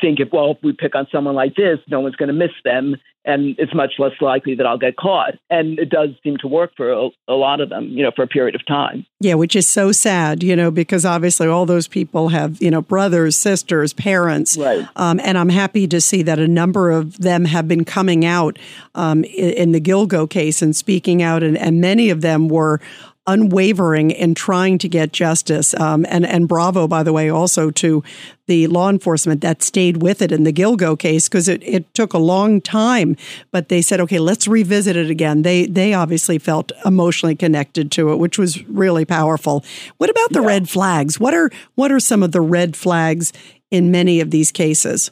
think 0.00 0.20
if 0.20 0.28
well, 0.32 0.52
if 0.52 0.58
we 0.62 0.72
pick 0.72 0.94
on 0.94 1.06
someone 1.10 1.34
like 1.34 1.54
this, 1.54 1.78
no 1.88 2.00
one's 2.00 2.16
going 2.16 2.28
to 2.28 2.34
miss 2.34 2.52
them, 2.64 2.96
and 3.24 3.54
it's 3.58 3.74
much 3.74 3.92
less 3.98 4.12
likely 4.20 4.54
that 4.54 4.66
I'll 4.66 4.78
get 4.78 4.96
caught. 4.96 5.34
And 5.48 5.78
it 5.78 5.88
does 5.90 6.10
seem 6.22 6.36
to 6.38 6.48
work 6.48 6.72
for 6.76 6.90
a, 6.90 7.08
a 7.28 7.34
lot 7.34 7.60
of 7.60 7.68
them, 7.68 7.88
you 7.88 8.02
know, 8.02 8.10
for 8.14 8.22
a 8.22 8.26
period 8.26 8.54
of 8.54 8.66
time. 8.66 9.06
Yeah, 9.20 9.34
which 9.34 9.56
is 9.56 9.66
so 9.66 9.92
sad, 9.92 10.42
you 10.42 10.54
know, 10.54 10.70
because 10.70 11.04
obviously 11.04 11.46
all 11.46 11.66
those 11.66 11.88
people 11.88 12.28
have, 12.28 12.60
you 12.60 12.70
know, 12.70 12.82
brothers, 12.82 13.36
sisters, 13.36 13.92
parents. 13.92 14.56
Right. 14.56 14.86
Um, 14.96 15.20
and 15.22 15.36
I'm 15.38 15.50
happy 15.50 15.86
to 15.88 16.00
see 16.00 16.22
that 16.22 16.38
a 16.38 16.48
number 16.48 16.90
of 16.90 17.18
them 17.18 17.44
have 17.46 17.68
been 17.68 17.84
coming 17.84 18.24
out 18.24 18.58
um, 18.94 19.24
in, 19.24 19.50
in 19.50 19.72
the 19.72 19.80
Gilgo 19.80 20.28
case 20.28 20.62
and 20.62 20.74
speaking 20.74 21.22
out, 21.22 21.42
and, 21.42 21.56
and 21.56 21.80
many 21.80 22.10
of 22.10 22.20
them 22.20 22.48
were 22.48 22.80
unwavering 23.26 24.10
in 24.10 24.34
trying 24.34 24.78
to 24.78 24.88
get 24.88 25.12
justice. 25.12 25.74
Um, 25.78 26.06
and 26.08 26.26
and 26.26 26.48
bravo, 26.48 26.88
by 26.88 27.02
the 27.02 27.12
way, 27.12 27.28
also 27.30 27.70
to 27.70 28.02
the 28.46 28.66
law 28.66 28.88
enforcement 28.88 29.40
that 29.42 29.62
stayed 29.62 30.02
with 30.02 30.22
it 30.22 30.32
in 30.32 30.44
the 30.44 30.52
Gilgo 30.52 30.98
case 30.98 31.28
because 31.28 31.48
it, 31.48 31.62
it 31.62 31.92
took 31.94 32.12
a 32.12 32.18
long 32.18 32.60
time, 32.60 33.16
but 33.52 33.68
they 33.68 33.82
said, 33.82 34.00
okay, 34.00 34.18
let's 34.18 34.48
revisit 34.48 34.96
it 34.96 35.10
again. 35.10 35.42
They 35.42 35.66
they 35.66 35.94
obviously 35.94 36.38
felt 36.38 36.72
emotionally 36.84 37.36
connected 37.36 37.92
to 37.92 38.12
it, 38.12 38.16
which 38.16 38.38
was 38.38 38.66
really 38.68 39.04
powerful. 39.04 39.64
What 39.98 40.10
about 40.10 40.32
the 40.32 40.40
red 40.40 40.68
flags? 40.68 41.20
What 41.20 41.34
are 41.34 41.50
what 41.74 41.92
are 41.92 42.00
some 42.00 42.22
of 42.22 42.32
the 42.32 42.40
red 42.40 42.74
flags 42.74 43.32
in 43.70 43.90
many 43.90 44.20
of 44.20 44.30
these 44.30 44.50
cases? 44.50 45.10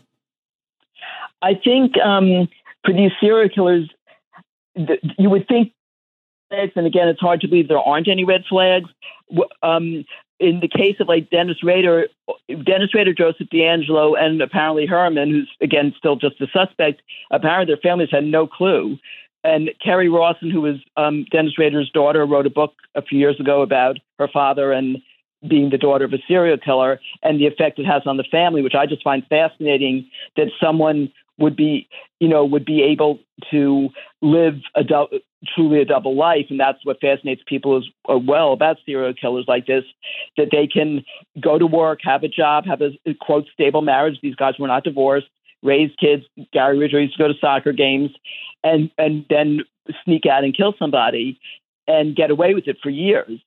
I 1.41 1.55
think 1.55 1.97
um, 1.99 2.49
for 2.85 2.93
these 2.93 3.13
serial 3.21 3.49
killers, 3.49 3.89
you 4.75 5.31
would 5.31 5.47
think 5.47 5.73
flags, 6.51 6.73
and 6.77 6.87
again, 6.87 7.09
it's 7.09 7.21
hard 7.21 7.41
to 7.41 7.49
believe 7.49 7.69
there 7.69 7.79
aren't 7.79 8.09
any 8.09 8.25
red 8.25 8.45
flags. 8.49 8.89
Um, 9.63 10.05
in 10.41 10.61
the 10.61 10.69
case 10.69 10.97
of 11.01 11.09
like 11.09 11.31
Dennis 11.31 11.63
Rader, 11.63 12.07
Dennis 12.49 12.95
Rader, 12.95 13.13
Joseph 13.13 13.49
DeAngelo, 13.53 14.19
and 14.19 14.41
apparently 14.41 14.87
Heuermann, 14.87 15.31
who's 15.31 15.51
again 15.61 15.95
still 15.99 16.17
just 16.17 16.41
a 16.41 16.47
suspect, 16.53 17.03
apparently 17.31 17.67
their 17.67 17.81
families 17.81 18.11
had 18.11 18.25
no 18.25 18.47
clue. 18.47 18.99
And 19.45 19.71
Kerri 19.85 20.13
Rawson, 20.13 20.51
who 20.51 20.61
was 20.61 20.77
um, 20.97 21.25
Dennis 21.31 21.59
Rader's 21.59 21.91
daughter, 21.91 22.27
wrote 22.27 22.47
a 22.47 22.51
book 22.51 22.75
a 22.95 23.03
few 23.03 23.19
years 23.19 23.39
ago 23.39 23.63
about 23.63 23.99
her 24.19 24.29
father 24.29 24.73
and 24.73 24.99
being 25.47 25.71
the 25.71 25.79
daughter 25.79 26.05
of 26.05 26.13
a 26.13 26.19
serial 26.27 26.59
killer 26.59 27.01
and 27.23 27.41
the 27.41 27.47
effect 27.47 27.79
it 27.79 27.87
has 27.87 28.03
on 28.07 28.17
the 28.17 28.25
family, 28.25 28.63
which 28.63 28.75
I 28.75 28.87
just 28.87 29.05
find 29.05 29.25
fascinating 29.29 30.11
that 30.37 30.49
someone 30.61 31.13
would 31.39 31.57
be, 31.57 31.89
you 32.21 32.29
know, 32.29 32.45
would 32.45 32.65
be 32.65 32.83
able 32.83 33.19
to 33.51 33.91
live 34.23 34.55
a 34.75 34.83
dou- 34.83 35.21
truly 35.55 35.81
a 35.81 35.85
double 35.85 36.17
life, 36.17 36.47
and 36.51 36.59
that's 36.59 36.85
what 36.85 37.01
fascinates 37.01 37.43
people 37.47 37.77
as 37.77 37.85
uh, 38.09 38.19
well 38.19 38.53
about 38.53 38.79
serial 38.85 39.15
killers 39.15 39.45
like 39.47 39.67
this, 39.67 39.85
that 40.37 40.49
they 40.51 40.67
can 40.67 41.05
go 41.41 41.59
to 41.59 41.67
work, 41.67 42.01
have 42.03 42.25
a 42.25 42.29
job, 42.29 42.67
have 42.67 42.83
a 42.83 42.91
quote 43.21 43.47
stable 43.53 43.83
marriage. 43.83 44.19
These 44.21 44.35
guys 44.35 44.55
were 44.59 44.67
not 44.67 44.85
divorced, 44.85 45.29
raise 45.63 45.93
kids. 46.01 46.25
Gary 46.53 46.79
Ridgway 46.79 47.03
used 47.03 47.17
to 47.17 47.23
go 47.23 47.29
to 47.29 47.39
soccer 47.41 47.73
games, 47.73 48.11
and 48.65 48.91
and 48.99 49.25
then 49.31 49.61
sneak 50.05 50.27
out 50.27 50.45
and 50.45 50.57
kill 50.57 50.75
somebody, 50.79 51.39
and 51.87 52.17
get 52.17 52.31
away 52.31 52.55
with 52.55 52.67
it 52.67 52.79
for 52.83 52.91
years. 52.91 53.41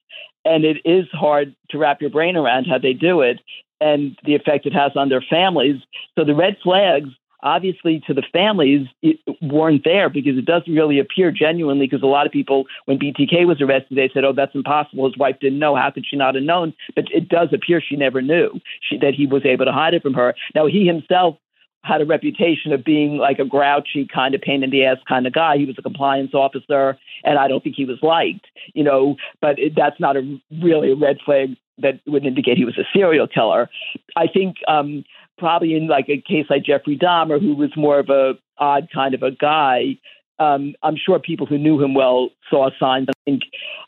And 0.45 0.63
it 0.63 0.77
is 0.85 1.05
hard 1.11 1.55
to 1.69 1.77
wrap 1.77 2.01
your 2.01 2.09
brain 2.09 2.35
around 2.35 2.65
how 2.65 2.79
they 2.79 2.93
do 2.93 3.21
it 3.21 3.39
and 3.79 4.17
the 4.23 4.35
effect 4.35 4.65
it 4.65 4.73
has 4.73 4.91
on 4.95 5.09
their 5.09 5.23
families. 5.27 5.81
So 6.17 6.23
the 6.23 6.35
red 6.35 6.57
flags 6.63 7.09
obviously 7.43 8.01
to 8.07 8.13
the 8.13 8.23
families 8.33 8.87
it 9.01 9.17
weren't 9.41 9.83
there 9.83 10.09
because 10.09 10.37
it 10.37 10.45
doesn't 10.45 10.73
really 10.73 10.99
appear 10.99 11.31
genuinely 11.31 11.87
because 11.87 12.03
a 12.03 12.07
lot 12.07 12.25
of 12.25 12.31
people 12.31 12.65
when 12.85 12.99
btk 12.99 13.45
was 13.45 13.61
arrested 13.61 13.97
they 13.97 14.09
said 14.13 14.23
oh 14.23 14.33
that's 14.33 14.55
impossible 14.55 15.05
his 15.05 15.17
wife 15.17 15.35
didn't 15.39 15.59
know 15.59 15.75
how 15.75 15.89
could 15.89 16.05
she 16.05 16.15
not 16.15 16.35
have 16.35 16.43
known 16.43 16.73
but 16.95 17.05
it 17.11 17.29
does 17.29 17.49
appear 17.53 17.81
she 17.81 17.95
never 17.95 18.21
knew 18.21 18.59
she, 18.81 18.97
that 18.97 19.13
he 19.13 19.25
was 19.25 19.45
able 19.45 19.65
to 19.65 19.71
hide 19.71 19.93
it 19.93 20.01
from 20.01 20.13
her 20.13 20.33
now 20.55 20.67
he 20.67 20.85
himself 20.85 21.37
had 21.83 22.01
a 22.01 22.05
reputation 22.05 22.73
of 22.73 22.83
being 22.83 23.17
like 23.17 23.39
a 23.39 23.45
grouchy 23.45 24.07
kind 24.13 24.35
of 24.35 24.41
pain 24.41 24.63
in 24.63 24.69
the 24.69 24.85
ass 24.85 24.97
kind 25.07 25.25
of 25.25 25.33
guy. 25.33 25.57
He 25.57 25.65
was 25.65 25.75
a 25.79 25.81
compliance 25.81 26.31
officer, 26.33 26.97
and 27.23 27.39
I 27.39 27.47
don't 27.47 27.63
think 27.63 27.75
he 27.75 27.85
was 27.85 27.97
liked, 28.03 28.45
you 28.73 28.83
know. 28.83 29.15
But 29.41 29.57
it, 29.57 29.73
that's 29.75 29.99
not 29.99 30.15
a 30.15 30.39
really 30.61 30.91
a 30.91 30.95
red 30.95 31.17
flag 31.25 31.57
that 31.79 31.99
would 32.05 32.25
indicate 32.25 32.57
he 32.57 32.65
was 32.65 32.77
a 32.77 32.85
serial 32.93 33.27
killer. 33.27 33.69
I 34.15 34.27
think 34.27 34.57
um, 34.67 35.03
probably 35.41 35.75
in 35.75 35.87
like 35.87 36.07
a 36.07 36.21
case 36.21 36.45
like 36.49 36.63
Jeffrey 36.63 36.97
Dahmer, 36.97 37.41
who 37.41 37.55
was 37.55 37.71
more 37.75 37.99
of 37.99 38.09
a 38.09 38.35
odd 38.57 38.87
kind 38.93 39.13
of 39.13 39.23
a 39.23 39.31
guy. 39.31 39.97
Um, 40.39 40.75
I'm 40.83 40.95
sure 40.95 41.19
people 41.19 41.47
who 41.47 41.57
knew 41.57 41.81
him 41.81 41.93
well 41.93 42.29
saw 42.49 42.69
signs. 42.79 43.07
I 43.09 43.13
think 43.25 43.41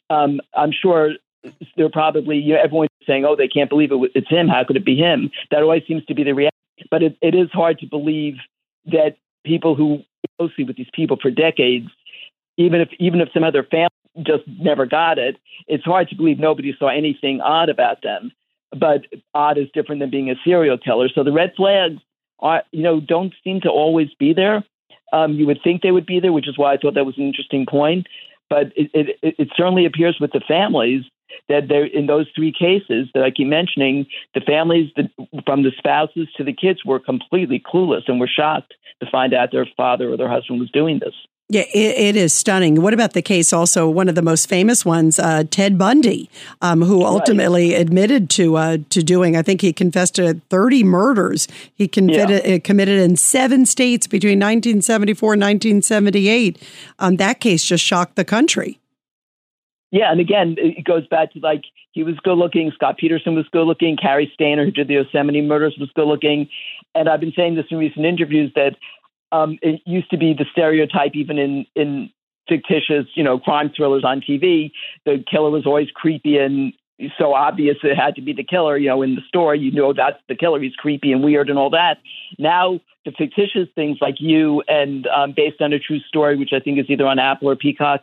um, 0.10 0.42
I'm 0.56 0.72
sure 0.72 1.12
they're 1.78 1.90
probably 1.90 2.38
you 2.38 2.56
know, 2.56 2.62
everyone's 2.62 2.90
saying, 3.08 3.24
"Oh, 3.24 3.36
they 3.36 3.48
can't 3.48 3.70
believe 3.70 3.92
it. 3.92 4.12
It's 4.16 4.30
him. 4.30 4.48
How 4.48 4.64
could 4.66 4.76
it 4.76 4.86
be 4.86 4.98
him?" 4.98 5.32
That 5.52 5.62
always 5.62 5.84
seems 5.88 6.04
to 6.06 6.16
be 6.16 6.24
the 6.24 6.34
reaction. 6.34 6.52
But 6.90 7.04
it, 7.04 7.18
it 7.22 7.36
is 7.36 7.50
hard 7.54 7.80
to 7.80 7.86
believe 7.86 8.36
that 8.88 9.16
people 9.46 9.76
who 9.76 10.04
closely 10.40 10.64
with 10.64 10.76
these 10.76 10.90
people 10.94 11.18
for 11.22 11.30
decades, 11.30 11.88
even 12.58 12.82
if 12.82 12.90
even 13.00 13.22
if 13.22 13.30
some 13.34 13.44
other 13.44 13.64
family 13.64 13.90
just 14.24 14.44
never 14.60 14.86
got 14.86 15.18
it, 15.20 15.38
it's 15.68 15.84
hard 15.84 16.10
to 16.10 16.16
believe 16.16 16.40
nobody 16.40 16.76
saw 16.78 16.90
anything 16.90 17.42
odd 17.42 17.70
about 17.70 18.02
them. 18.02 18.32
But 18.78 19.06
odd 19.34 19.58
is 19.58 19.68
different 19.74 20.02
than 20.02 20.10
being 20.10 20.30
a 20.30 20.36
serial 20.44 20.78
killer. 20.78 21.10
So 21.10 21.24
the 21.24 21.32
red 21.32 21.54
flags 21.56 22.02
are, 22.40 22.64
you 22.72 22.84
know, 22.84 23.00
don't 23.00 23.34
seem 23.44 23.62
to 23.62 23.70
always 23.70 24.10
be 24.20 24.34
there. 24.34 24.64
Um, 25.12 25.34
you 25.34 25.46
would 25.46 25.60
think 25.64 25.82
they 25.82 25.92
would 25.92 26.06
be 26.06 26.20
there, 26.20 26.34
which 26.34 26.48
is 26.48 26.58
why 26.58 26.74
I 26.74 26.78
thought 26.78 26.96
that 26.96 27.06
was 27.06 27.18
an 27.18 27.28
interesting 27.28 27.66
point. 27.66 28.08
But 28.50 28.74
it, 28.76 28.92
it, 28.94 29.20
it 29.22 29.50
certainly 29.56 29.86
appears 29.86 30.18
with 30.20 30.32
the 30.32 30.42
families 30.48 31.04
that 31.50 31.68
there 31.68 31.86
in 31.86 32.08
those 32.08 32.28
three 32.36 32.52
cases 32.52 33.10
that 33.14 33.24
I 33.24 33.32
keep 33.32 33.48
mentioning, 33.48 34.06
the 34.34 34.42
families 34.42 34.92
that, 34.96 35.10
from 35.46 35.64
the 35.64 35.72
spouses 35.78 36.28
to 36.38 36.44
the 36.44 36.54
kids 36.54 36.86
were 36.86 37.00
completely 37.00 37.60
clueless 37.60 38.04
and 38.08 38.20
were 38.20 38.28
shocked 38.28 38.74
to 39.02 39.10
find 39.10 39.34
out 39.34 39.52
their 39.52 39.68
father 39.76 40.12
or 40.12 40.18
their 40.18 40.30
husband 40.30 40.60
was 40.60 40.72
doing 40.72 41.00
this. 41.00 41.16
Yeah, 41.50 41.66
it, 41.74 41.98
it 41.98 42.16
is 42.16 42.34
stunning. 42.34 42.82
What 42.82 42.94
about 42.94 43.14
the 43.14 43.22
case 43.22 43.52
also, 43.54 43.88
one 43.90 44.10
of 44.10 44.16
the 44.16 44.22
most 44.22 44.48
famous 44.48 44.86
ones, 44.86 45.20
uh, 45.20 45.44
Ted 45.50 45.78
Bundy, 45.78 46.30
um, 46.62 46.82
who 46.82 47.04
ultimately 47.04 47.74
right. 47.74 47.82
admitted 47.82 48.30
to 48.32 48.56
uh, 48.56 48.78
to 48.90 49.04
doing, 49.04 49.36
I 49.36 49.42
think 49.42 49.62
he 49.62 49.74
confessed 49.74 50.16
to 50.16 50.42
30 50.50 50.84
murders 50.84 51.48
he 51.76 51.88
committed, 51.88 52.46
yeah. 52.46 52.56
Uh, 52.56 52.60
committed 52.64 53.00
in 53.00 53.18
seven 53.18 53.66
states 53.66 54.08
between 54.08 54.40
1974 54.40 55.34
and 55.34 55.42
1978. 55.42 56.62
Um, 57.00 57.18
that 57.18 57.40
case 57.40 57.66
just 57.66 57.84
shocked 57.84 58.16
the 58.16 58.26
country. 58.26 58.80
Yeah, 59.92 60.12
and 60.12 60.20
again, 60.20 60.56
it 60.58 60.86
goes 60.86 61.06
back 61.08 61.34
to 61.34 61.40
like 61.40 61.66
he 61.92 62.04
was 62.04 62.16
good 62.24 62.38
looking. 62.38 62.72
Scott 62.74 62.98
Peterson 62.98 63.36
was 63.36 63.46
good 63.52 63.66
looking. 63.66 63.96
Cary 63.96 64.32
Stayner, 64.40 64.66
who 64.66 64.72
did 64.72 64.88
the 64.88 64.96
Yosemite 64.96 65.42
murders, 65.42 65.78
was 65.80 65.92
good 65.94 66.08
looking. 66.08 66.50
And 66.96 67.08
I've 67.08 67.20
been 67.20 67.34
saying 67.36 67.56
this 67.56 67.66
in 67.70 67.78
recent 67.78 68.06
interviews 68.06 68.52
that 68.56 68.76
um, 69.34 69.58
it 69.62 69.82
used 69.86 70.10
to 70.12 70.18
be 70.18 70.34
the 70.34 70.46
stereotype, 70.52 71.16
even 71.16 71.38
in 71.38 71.66
in 71.76 72.10
fictitious, 72.48 73.06
you 73.16 73.24
know, 73.24 73.40
crime 73.40 73.72
thrillers 73.76 74.04
on 74.04 74.22
TV. 74.22 74.72
The 75.06 75.24
killer 75.30 75.50
was 75.50 75.66
always 75.66 75.90
creepy 75.92 76.38
and 76.38 76.74
so 77.18 77.34
obvious 77.34 77.78
it 77.84 77.96
had 77.96 78.16
to 78.16 78.22
be 78.22 78.34
the 78.34 78.44
killer. 78.44 78.78
You 78.78 78.90
know, 78.90 79.02
in 79.02 79.16
the 79.16 79.22
story, 79.28 79.60
you 79.60 79.72
know 79.72 79.94
that's 79.94 80.20
the 80.30 80.36
killer. 80.36 80.62
He's 80.62 80.76
creepy 80.76 81.12
and 81.12 81.24
weird 81.24 81.50
and 81.50 81.58
all 81.58 81.72
that. 81.72 81.98
Now, 82.38 82.80
the 83.06 83.12
fictitious 83.12 83.68
things 83.76 83.98
like 84.00 84.16
you 84.20 84.64
and 84.68 85.08
um, 85.08 85.34
based 85.36 85.62
on 85.62 85.74
a 85.74 85.80
true 85.80 86.00
story, 86.00 86.38
which 86.38 86.52
I 86.54 86.60
think 86.60 86.80
is 86.80 86.86
either 86.90 87.08
on 87.08 87.20
Apple 87.20 87.50
or 87.50 87.56
Peacock, 87.56 88.02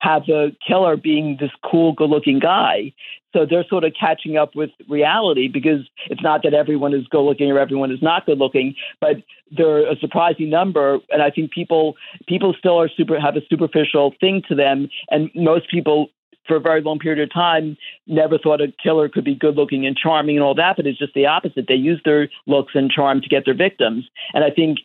have 0.00 0.26
the 0.26 0.54
killer 0.66 0.96
being 0.96 1.36
this 1.40 1.50
cool, 1.64 1.92
good-looking 1.92 2.38
guy. 2.38 2.92
So 3.32 3.46
they're 3.48 3.64
sort 3.68 3.84
of 3.84 3.92
catching 3.98 4.36
up 4.36 4.56
with 4.56 4.70
reality 4.88 5.46
because 5.46 5.88
it's 6.06 6.22
not 6.22 6.42
that 6.42 6.52
everyone 6.52 6.94
is 6.94 7.06
good-looking 7.10 7.50
or 7.50 7.58
everyone 7.58 7.92
is 7.92 8.02
not 8.02 8.26
good-looking, 8.26 8.74
but 9.00 9.16
they're 9.56 9.90
a 9.90 9.96
surprising 9.96 10.50
number. 10.50 10.98
And 11.10 11.22
I 11.22 11.30
think 11.30 11.52
people 11.52 11.96
people 12.26 12.54
still 12.58 12.80
are 12.80 12.88
super 12.88 13.20
have 13.20 13.36
a 13.36 13.46
superficial 13.48 14.14
thing 14.20 14.42
to 14.48 14.54
them, 14.54 14.88
and 15.10 15.30
most 15.34 15.70
people 15.70 16.08
for 16.46 16.56
a 16.56 16.60
very 16.60 16.80
long 16.80 16.98
period 16.98 17.22
of 17.22 17.32
time 17.32 17.76
never 18.08 18.36
thought 18.36 18.60
a 18.60 18.72
killer 18.82 19.08
could 19.08 19.24
be 19.24 19.36
good 19.36 19.54
looking 19.54 19.86
and 19.86 19.96
charming 19.96 20.36
and 20.36 20.42
all 20.42 20.54
that, 20.54 20.76
but 20.76 20.86
it's 20.86 20.98
just 20.98 21.14
the 21.14 21.26
opposite. 21.26 21.66
They 21.68 21.74
use 21.74 22.00
their 22.04 22.28
looks 22.46 22.72
and 22.74 22.90
charm 22.90 23.20
to 23.20 23.28
get 23.28 23.44
their 23.44 23.54
victims. 23.54 24.08
And 24.34 24.42
I 24.42 24.50
think 24.50 24.78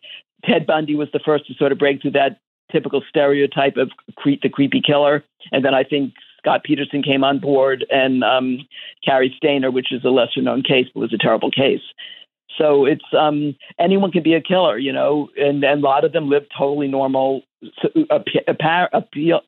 Ted 0.44 0.68
Bundy 0.68 0.94
was 0.96 1.08
the 1.12 1.20
first 1.26 1.48
to 1.48 1.56
sort 1.56 1.72
of 1.72 1.80
break 1.80 2.02
through 2.02 2.12
that 2.12 2.40
typical 2.72 3.04
stereotype 3.08 3.78
of 3.78 3.92
cre- 4.16 4.42
the 4.42 4.50
creepy 4.50 4.82
killer. 4.86 5.24
And 5.52 5.64
then 5.64 5.74
I 5.74 5.84
think 5.84 6.14
Scott 6.40 6.64
Peterson 6.64 7.02
came 7.02 7.24
on 7.24 7.40
board 7.40 7.86
and 7.90 8.24
um, 8.24 8.68
Cary 9.04 9.36
Stayner, 9.42 9.74
which 9.74 9.92
is 9.92 10.04
a 10.06 10.10
lesser 10.10 10.42
known 10.42 10.62
case, 10.62 10.88
but 10.94 11.00
was 11.00 11.14
a 11.14 11.18
terrible 11.18 11.52
case. 11.52 11.82
So 12.58 12.86
it's 12.86 13.04
um, 13.18 13.56
anyone 13.80 14.12
can 14.12 14.24
be 14.24 14.34
a 14.34 14.42
killer, 14.42 14.78
you 14.78 14.94
know, 14.94 15.30
and, 15.38 15.64
and 15.64 15.84
a 15.84 15.86
lot 15.86 16.06
of 16.06 16.14
them 16.14 16.30
live 16.30 16.46
totally 16.58 16.88
normal. 16.88 17.42
Appear, 18.12 18.90
appear, 18.94 19.40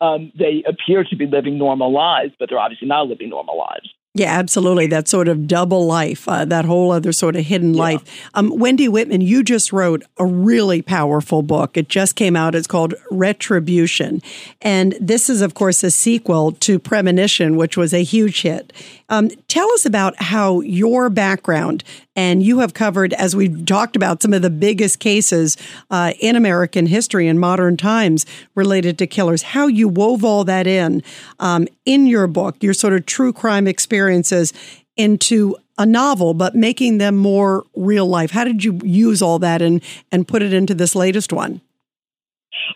um, 0.00 0.32
they 0.38 0.62
appear 0.66 1.04
to 1.04 1.16
be 1.16 1.26
living 1.26 1.58
normal 1.58 1.92
lives, 1.92 2.32
but 2.38 2.48
they're 2.48 2.58
obviously 2.58 2.86
not 2.88 3.08
living 3.08 3.28
normal 3.28 3.58
lives. 3.58 3.90
Yeah, 4.12 4.36
absolutely. 4.36 4.88
That 4.88 5.06
sort 5.06 5.28
of 5.28 5.46
double 5.46 5.86
life, 5.86 6.26
uh, 6.26 6.44
that 6.46 6.64
whole 6.64 6.90
other 6.90 7.12
sort 7.12 7.36
of 7.36 7.44
hidden 7.44 7.74
yeah. 7.74 7.80
life. 7.80 8.28
Um, 8.34 8.58
Wendy 8.58 8.88
Whitman, 8.88 9.20
you 9.20 9.44
just 9.44 9.72
wrote 9.72 10.02
a 10.18 10.26
really 10.26 10.82
powerful 10.82 11.42
book. 11.42 11.76
It 11.76 11.88
just 11.88 12.16
came 12.16 12.34
out. 12.34 12.56
It's 12.56 12.66
called 12.66 12.94
Retribution. 13.12 14.20
And 14.62 14.96
this 15.00 15.30
is, 15.30 15.42
of 15.42 15.54
course, 15.54 15.84
a 15.84 15.92
sequel 15.92 16.50
to 16.52 16.80
Premonition, 16.80 17.56
which 17.56 17.76
was 17.76 17.94
a 17.94 18.02
huge 18.02 18.42
hit. 18.42 18.72
Um, 19.10 19.30
tell 19.46 19.70
us 19.72 19.86
about 19.86 20.20
how 20.20 20.60
your 20.60 21.08
background, 21.08 21.84
and 22.20 22.42
you 22.42 22.58
have 22.58 22.74
covered, 22.74 23.14
as 23.14 23.34
we've 23.34 23.64
talked 23.64 23.96
about, 23.96 24.20
some 24.20 24.34
of 24.34 24.42
the 24.42 24.50
biggest 24.50 24.98
cases 24.98 25.56
uh, 25.90 26.12
in 26.20 26.36
American 26.36 26.84
history 26.84 27.26
in 27.26 27.38
modern 27.38 27.78
times 27.78 28.26
related 28.54 28.98
to 28.98 29.06
killers, 29.06 29.40
how 29.40 29.66
you 29.66 29.88
wove 29.88 30.22
all 30.22 30.44
that 30.44 30.66
in 30.66 31.02
um, 31.38 31.66
in 31.86 32.06
your 32.06 32.26
book, 32.26 32.62
your 32.62 32.74
sort 32.74 32.92
of 32.92 33.06
true 33.06 33.32
crime 33.32 33.66
experiences 33.66 34.52
into 34.98 35.56
a 35.78 35.86
novel, 35.86 36.34
but 36.34 36.54
making 36.54 36.98
them 36.98 37.16
more 37.16 37.64
real 37.74 38.06
life. 38.06 38.32
How 38.32 38.44
did 38.44 38.64
you 38.64 38.78
use 38.84 39.22
all 39.22 39.38
that 39.38 39.62
and, 39.62 39.82
and 40.12 40.28
put 40.28 40.42
it 40.42 40.52
into 40.52 40.74
this 40.74 40.94
latest 40.94 41.32
one? 41.32 41.62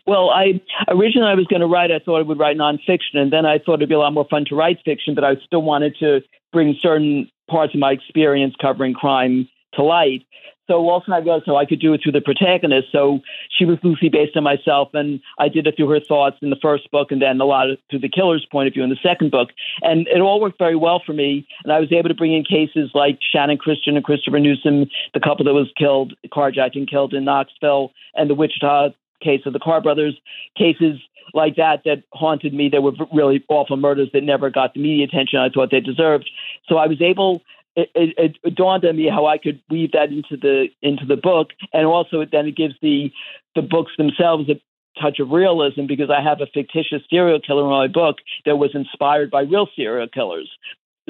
Well, 0.07 0.31
I 0.31 0.63
originally 0.89 1.31
I 1.31 1.35
was 1.35 1.47
going 1.49 1.61
to 1.61 1.67
write. 1.67 1.91
I 1.91 1.99
thought 1.99 2.19
I 2.19 2.23
would 2.23 2.39
write 2.39 2.57
nonfiction, 2.57 3.17
and 3.17 3.31
then 3.31 3.45
I 3.45 3.59
thought 3.59 3.75
it'd 3.75 3.91
be 3.91 3.95
a 3.95 3.99
lot 3.99 4.15
more 4.15 4.27
fun 4.31 4.47
to 4.47 4.55
write 4.55 4.79
fiction. 4.87 5.15
But 5.15 5.25
I 5.25 5.35
still 5.45 5.61
wanted 5.61 5.97
to 6.01 6.23
bring 6.51 6.79
certain 6.81 7.31
parts 7.49 7.75
of 7.75 7.81
my 7.81 7.93
experience 7.93 8.55
covering 8.61 8.95
crime 8.95 9.49
to 9.75 9.83
light. 9.83 10.25
So 10.67 10.89
also 10.89 11.13
I 11.13 11.19
realized 11.19 11.45
how 11.47 11.57
I 11.57 11.67
could 11.67 11.81
do 11.81 11.92
it 11.92 12.01
through 12.03 12.12
the 12.12 12.23
protagonist. 12.23 12.88
So 12.90 13.21
she 13.51 13.66
was 13.66 13.77
loosely 13.83 14.09
based 14.09 14.37
on 14.37 14.45
myself, 14.45 14.88
and 14.95 15.21
I 15.38 15.49
did 15.49 15.66
it 15.66 15.77
through 15.77 15.90
her 15.90 16.01
thoughts 16.01 16.37
in 16.40 16.49
the 16.49 16.57
first 16.62 16.90
book, 16.90 17.12
and 17.12 17.21
then 17.21 17.38
a 17.40 17.45
lot 17.45 17.68
of, 17.68 17.79
through 17.90 17.99
the 17.99 18.09
killer's 18.09 18.47
point 18.51 18.68
of 18.68 18.73
view 18.73 18.83
in 18.83 18.88
the 18.88 18.97
second 19.03 19.31
book. 19.31 19.51
And 19.83 20.09
it 20.09 20.21
all 20.21 20.40
worked 20.40 20.59
very 20.59 20.77
well 20.77 21.03
for 21.05 21.12
me. 21.12 21.47
And 21.64 21.73
I 21.73 21.81
was 21.81 21.92
able 21.92 22.09
to 22.09 22.14
bring 22.14 22.33
in 22.33 22.45
cases 22.45 22.90
like 22.95 23.18
Channon 23.35 23.59
Christian 23.59 23.97
and 23.97 24.05
Christopher 24.05 24.40
Newsom, 24.40 24.87
the 25.12 25.21
couple 25.21 25.45
that 25.45 25.53
was 25.53 25.71
killed, 25.77 26.14
carjacking 26.33 26.88
killed 26.88 27.12
in 27.12 27.25
Knoxville, 27.25 27.92
and 28.14 28.31
the 28.31 28.35
Wichita 28.35 28.90
case 29.22 29.42
of 29.46 29.53
the 29.53 29.59
Carr 29.59 29.81
brothers, 29.81 30.18
cases 30.57 31.00
like 31.33 31.57
that 31.57 31.83
that 31.85 32.03
haunted 32.12 32.55
me. 32.55 32.68
That 32.68 32.83
were 32.83 32.92
really 33.12 33.44
awful 33.48 33.77
murders 33.77 34.11
that 34.12 34.22
never 34.22 34.50
got 34.50 34.74
the 34.74 34.81
media 34.81 35.05
attention 35.07 35.38
I 35.38 35.48
thought 35.48 35.70
they 35.70 35.81
deserved. 35.81 36.29
So 36.68 36.77
I 36.77 36.87
was 36.87 37.00
able. 37.00 37.42
It, 37.77 37.90
it, 37.94 38.37
it 38.44 38.55
dawned 38.55 38.85
on 38.85 38.96
me 38.96 39.09
how 39.09 39.27
I 39.27 39.37
could 39.38 39.61
weave 39.68 39.92
that 39.92 40.11
into 40.11 40.37
the 40.37 40.68
into 40.81 41.07
the 41.07 41.16
book, 41.16 41.48
and 41.72 41.87
also 41.87 42.24
then 42.31 42.46
it 42.46 42.57
gives 42.57 42.74
the 42.81 43.12
the 43.55 43.62
books 43.62 43.92
themselves 43.98 44.48
a 44.48 44.61
touch 45.00 45.18
of 45.18 45.31
realism 45.31 45.87
because 45.87 46.11
I 46.11 46.22
have 46.22 46.40
a 46.40 46.46
fictitious 46.46 47.03
serial 47.11 47.40
killer 47.40 47.64
in 47.64 47.70
my 47.70 47.88
book 47.88 48.18
that 48.46 48.57
was 48.57 48.70
inspired 48.74 49.31
by 49.31 49.42
real 49.42 49.68
serial 49.74 50.09
killers. 50.09 50.50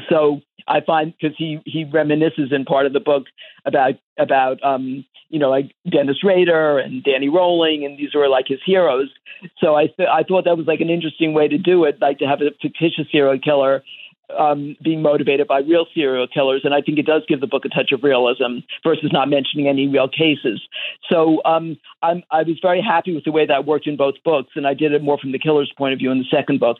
So 0.08 0.40
I 0.66 0.80
find 0.80 1.14
because 1.18 1.36
he 1.36 1.60
he 1.64 1.84
reminisces 1.84 2.52
in 2.52 2.64
part 2.64 2.86
of 2.86 2.92
the 2.92 3.00
book 3.00 3.24
about 3.64 3.94
about 4.18 4.62
um, 4.62 5.04
you 5.28 5.38
know 5.38 5.50
like 5.50 5.74
Dennis 5.90 6.24
Rader 6.24 6.78
and 6.78 7.02
Danny 7.02 7.28
Rolling, 7.28 7.84
and 7.84 7.98
these 7.98 8.14
were 8.14 8.28
like 8.28 8.46
his 8.48 8.60
heroes. 8.64 9.08
So 9.58 9.74
I 9.74 9.86
th- 9.86 10.08
I 10.08 10.22
thought 10.22 10.44
that 10.44 10.56
was 10.56 10.66
like 10.66 10.80
an 10.80 10.90
interesting 10.90 11.34
way 11.34 11.48
to 11.48 11.58
do 11.58 11.84
it, 11.84 12.00
like 12.00 12.18
to 12.18 12.26
have 12.26 12.40
a 12.40 12.50
fictitious 12.60 13.06
serial 13.12 13.38
killer 13.38 13.82
um, 14.38 14.76
being 14.82 15.02
motivated 15.02 15.46
by 15.46 15.60
real 15.60 15.86
serial 15.94 16.26
killers, 16.26 16.62
and 16.64 16.74
I 16.74 16.80
think 16.80 16.98
it 16.98 17.06
does 17.06 17.22
give 17.28 17.40
the 17.40 17.46
book 17.46 17.64
a 17.64 17.68
touch 17.68 17.92
of 17.92 18.02
realism 18.02 18.60
versus 18.82 19.10
not 19.12 19.28
mentioning 19.28 19.68
any 19.68 19.86
real 19.86 20.08
cases. 20.08 20.62
So 21.10 21.42
um, 21.44 21.76
I'm, 22.02 22.22
I 22.30 22.42
was 22.42 22.58
very 22.62 22.80
happy 22.80 23.14
with 23.14 23.24
the 23.24 23.32
way 23.32 23.46
that 23.46 23.66
worked 23.66 23.86
in 23.86 23.96
both 23.96 24.14
books, 24.24 24.52
and 24.56 24.66
I 24.66 24.74
did 24.74 24.92
it 24.92 25.02
more 25.02 25.18
from 25.18 25.32
the 25.32 25.38
killer's 25.38 25.72
point 25.76 25.92
of 25.92 25.98
view 25.98 26.10
in 26.10 26.18
the 26.18 26.36
second 26.36 26.60
book. 26.60 26.78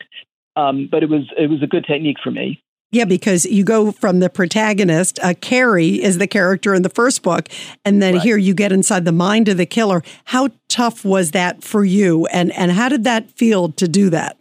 Um, 0.55 0.87
but 0.89 1.03
it 1.03 1.09
was 1.09 1.23
it 1.37 1.49
was 1.49 1.61
a 1.61 1.67
good 1.67 1.85
technique 1.85 2.17
for 2.23 2.31
me. 2.31 2.63
Yeah, 2.95 3.03
because 3.03 3.43
you 3.43 3.65
go 3.65 3.91
from 3.91 4.21
the 4.21 4.29
protagonist, 4.29 5.19
uh, 5.21 5.33
Carrie 5.41 6.01
is 6.01 6.17
the 6.17 6.27
character 6.27 6.73
in 6.73 6.81
the 6.81 6.89
first 6.89 7.23
book, 7.23 7.49
and 7.83 8.01
then 8.01 8.13
right. 8.13 8.23
here 8.23 8.37
you 8.37 8.53
get 8.53 8.71
inside 8.71 9.03
the 9.03 9.11
mind 9.11 9.49
of 9.49 9.57
the 9.57 9.65
killer. 9.65 10.01
How 10.23 10.47
tough 10.69 11.03
was 11.03 11.31
that 11.31 11.61
for 11.61 11.83
you, 11.83 12.25
and 12.27 12.53
and 12.53 12.71
how 12.71 12.87
did 12.87 13.03
that 13.03 13.29
feel 13.31 13.73
to 13.73 13.89
do 13.89 14.09
that? 14.11 14.37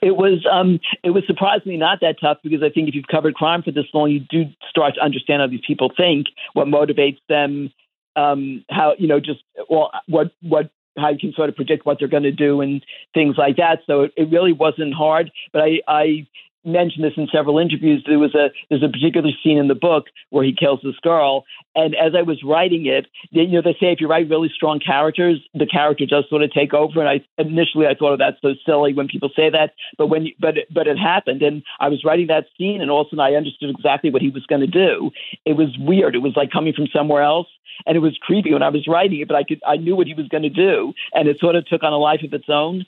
It 0.00 0.16
was 0.16 0.46
um, 0.50 0.80
it 1.04 1.10
was 1.10 1.24
surprisingly 1.26 1.76
not 1.76 2.00
that 2.00 2.16
tough 2.18 2.38
because 2.42 2.62
I 2.62 2.70
think 2.70 2.88
if 2.88 2.94
you've 2.94 3.06
covered 3.06 3.34
crime 3.34 3.62
for 3.62 3.70
this 3.70 3.84
long, 3.92 4.10
you 4.10 4.20
do 4.20 4.44
start 4.70 4.94
to 4.94 5.02
understand 5.02 5.42
how 5.42 5.48
these 5.48 5.60
people 5.66 5.92
think, 5.94 6.28
what 6.54 6.68
motivates 6.68 7.18
them, 7.28 7.70
um, 8.16 8.64
how 8.70 8.94
you 8.96 9.08
know 9.08 9.20
just 9.20 9.40
well 9.68 9.90
what 10.06 10.32
what 10.40 10.70
how 10.96 11.10
you 11.10 11.18
can 11.18 11.34
sort 11.34 11.50
of 11.50 11.56
predict 11.56 11.84
what 11.84 11.98
they're 11.98 12.08
going 12.08 12.22
to 12.22 12.32
do 12.32 12.62
and 12.62 12.82
things 13.12 13.36
like 13.36 13.56
that. 13.56 13.80
So 13.86 14.04
it, 14.04 14.12
it 14.16 14.30
really 14.30 14.54
wasn't 14.54 14.94
hard, 14.94 15.30
but 15.52 15.60
I, 15.60 15.80
I 15.86 16.26
mentioned 16.64 17.04
this 17.04 17.14
in 17.16 17.28
several 17.32 17.58
interviews. 17.58 18.04
There 18.06 18.18
was 18.18 18.34
a 18.34 18.50
there's 18.68 18.82
a 18.82 18.88
particular 18.88 19.30
scene 19.42 19.58
in 19.58 19.68
the 19.68 19.74
book 19.74 20.06
where 20.30 20.44
he 20.44 20.54
kills 20.54 20.80
this 20.82 20.98
girl, 21.02 21.44
and 21.74 21.94
as 21.94 22.14
I 22.16 22.22
was 22.22 22.42
writing 22.44 22.86
it, 22.86 23.06
you 23.30 23.46
know, 23.48 23.62
they 23.62 23.76
say 23.80 23.92
if 23.92 24.00
you 24.00 24.08
write 24.08 24.28
really 24.28 24.50
strong 24.54 24.78
characters, 24.78 25.40
the 25.54 25.66
character 25.66 26.06
does 26.06 26.24
sort 26.28 26.42
of 26.42 26.52
take 26.52 26.74
over. 26.74 27.00
And 27.00 27.08
I 27.08 27.24
initially 27.38 27.86
I 27.86 27.94
thought 27.94 28.12
of 28.12 28.18
that 28.18 28.36
so 28.42 28.54
silly 28.64 28.94
when 28.94 29.08
people 29.08 29.30
say 29.34 29.50
that, 29.50 29.72
but 29.98 30.08
when 30.08 30.28
but 30.38 30.54
but 30.70 30.86
it 30.86 30.98
happened, 30.98 31.42
and 31.42 31.62
I 31.80 31.88
was 31.88 32.04
writing 32.04 32.28
that 32.28 32.46
scene, 32.56 32.80
and 32.80 32.90
all 32.90 33.02
of 33.02 33.06
a 33.08 33.10
sudden 33.10 33.20
I 33.20 33.34
understood 33.36 33.70
exactly 33.70 34.10
what 34.10 34.22
he 34.22 34.30
was 34.30 34.46
going 34.46 34.60
to 34.60 34.66
do. 34.66 35.10
It 35.44 35.54
was 35.54 35.76
weird. 35.78 36.14
It 36.14 36.22
was 36.22 36.36
like 36.36 36.50
coming 36.50 36.72
from 36.72 36.88
somewhere 36.92 37.22
else, 37.22 37.48
and 37.86 37.96
it 37.96 38.00
was 38.00 38.18
creepy 38.20 38.52
when 38.52 38.62
I 38.62 38.68
was 38.68 38.86
writing 38.86 39.20
it, 39.20 39.28
but 39.28 39.36
I 39.36 39.44
could 39.44 39.60
I 39.66 39.76
knew 39.76 39.96
what 39.96 40.06
he 40.06 40.14
was 40.14 40.28
going 40.28 40.44
to 40.44 40.48
do, 40.48 40.92
and 41.12 41.28
it 41.28 41.38
sort 41.40 41.56
of 41.56 41.66
took 41.66 41.82
on 41.82 41.92
a 41.92 41.98
life 41.98 42.20
of 42.24 42.32
its 42.32 42.48
own. 42.48 42.86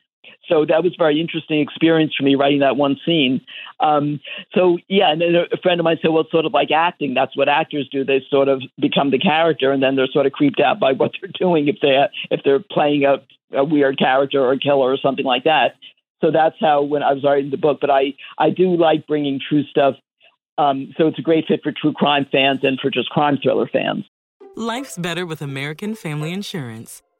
So 0.48 0.64
that 0.66 0.82
was 0.82 0.92
a 0.94 1.02
very 1.02 1.20
interesting 1.20 1.60
experience 1.60 2.14
for 2.16 2.24
me 2.24 2.34
writing 2.34 2.60
that 2.60 2.76
one 2.76 2.98
scene. 3.04 3.40
Um, 3.80 4.20
so 4.54 4.78
yeah, 4.88 5.10
and 5.10 5.20
then 5.20 5.34
a 5.34 5.56
friend 5.58 5.80
of 5.80 5.84
mine 5.84 5.98
said, 6.00 6.08
"Well, 6.08 6.22
it's 6.22 6.30
sort 6.30 6.46
of 6.46 6.52
like 6.52 6.70
acting. 6.70 7.14
That's 7.14 7.36
what 7.36 7.48
actors 7.48 7.88
do. 7.90 8.04
They 8.04 8.24
sort 8.30 8.48
of 8.48 8.62
become 8.78 9.10
the 9.10 9.18
character, 9.18 9.72
and 9.72 9.82
then 9.82 9.96
they're 9.96 10.08
sort 10.08 10.26
of 10.26 10.32
creeped 10.32 10.60
out 10.60 10.80
by 10.80 10.92
what 10.96 11.12
they're 11.20 11.30
doing 11.38 11.68
if 11.68 11.76
they 11.80 12.06
if 12.30 12.40
they're 12.44 12.60
playing 12.60 13.04
a, 13.04 13.22
a 13.56 13.64
weird 13.64 13.98
character 13.98 14.40
or 14.40 14.52
a 14.52 14.58
killer 14.58 14.90
or 14.92 14.98
something 14.98 15.24
like 15.24 15.44
that." 15.44 15.76
So 16.20 16.30
that's 16.30 16.56
how 16.60 16.82
when 16.82 17.02
I 17.02 17.12
was 17.12 17.22
writing 17.24 17.50
the 17.50 17.56
book. 17.56 17.78
But 17.80 17.90
I 17.90 18.14
I 18.38 18.50
do 18.50 18.76
like 18.76 19.06
bringing 19.06 19.40
true 19.46 19.64
stuff. 19.64 19.96
Um, 20.56 20.94
so 20.96 21.08
it's 21.08 21.18
a 21.18 21.22
great 21.22 21.46
fit 21.48 21.60
for 21.64 21.72
true 21.72 21.92
crime 21.92 22.26
fans 22.30 22.60
and 22.62 22.78
for 22.78 22.88
just 22.88 23.08
crime 23.10 23.38
thriller 23.42 23.66
fans. 23.66 24.04
Life's 24.56 24.96
better 24.96 25.26
with 25.26 25.42
American 25.42 25.96
Family 25.96 26.32
Insurance 26.32 27.02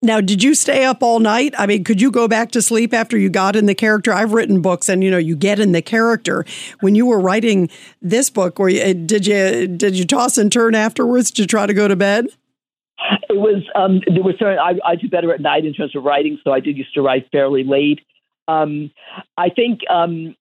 Now, 0.00 0.20
did 0.20 0.44
you 0.44 0.54
stay 0.54 0.84
up 0.84 1.02
all 1.02 1.18
night? 1.18 1.54
I 1.58 1.66
mean, 1.66 1.82
could 1.82 2.00
you 2.00 2.12
go 2.12 2.28
back 2.28 2.52
to 2.52 2.62
sleep 2.62 2.94
after 2.94 3.18
you 3.18 3.28
got 3.28 3.56
in 3.56 3.66
the 3.66 3.74
character? 3.74 4.12
I've 4.12 4.32
written 4.32 4.62
books, 4.62 4.88
and 4.88 5.02
you 5.02 5.10
know, 5.10 5.18
you 5.18 5.34
get 5.34 5.58
in 5.58 5.72
the 5.72 5.82
character. 5.82 6.44
When 6.80 6.94
you 6.94 7.04
were 7.04 7.18
writing 7.18 7.68
this 8.00 8.30
book, 8.30 8.60
where 8.60 8.68
you, 8.68 8.94
did 8.94 9.26
you 9.26 9.66
did 9.66 9.98
you 9.98 10.04
toss 10.04 10.38
and 10.38 10.52
turn 10.52 10.76
afterwards 10.76 11.32
to 11.32 11.46
try 11.46 11.66
to 11.66 11.74
go 11.74 11.88
to 11.88 11.96
bed? 11.96 12.26
It 13.28 13.38
was 13.38 13.64
um, 13.74 14.00
there 14.06 14.22
was 14.22 14.36
certain 14.38 14.58
I, 14.58 14.78
I 14.84 14.94
do 14.94 15.08
better 15.08 15.34
at 15.34 15.40
night 15.40 15.64
in 15.64 15.74
terms 15.74 15.96
of 15.96 16.04
writing, 16.04 16.38
so 16.44 16.52
I 16.52 16.60
did 16.60 16.76
used 16.76 16.94
to 16.94 17.02
write 17.02 17.28
fairly 17.32 17.64
late. 17.64 17.98
Um, 18.46 18.92
I 19.36 19.48
think 19.50 19.80
um, 19.90 20.36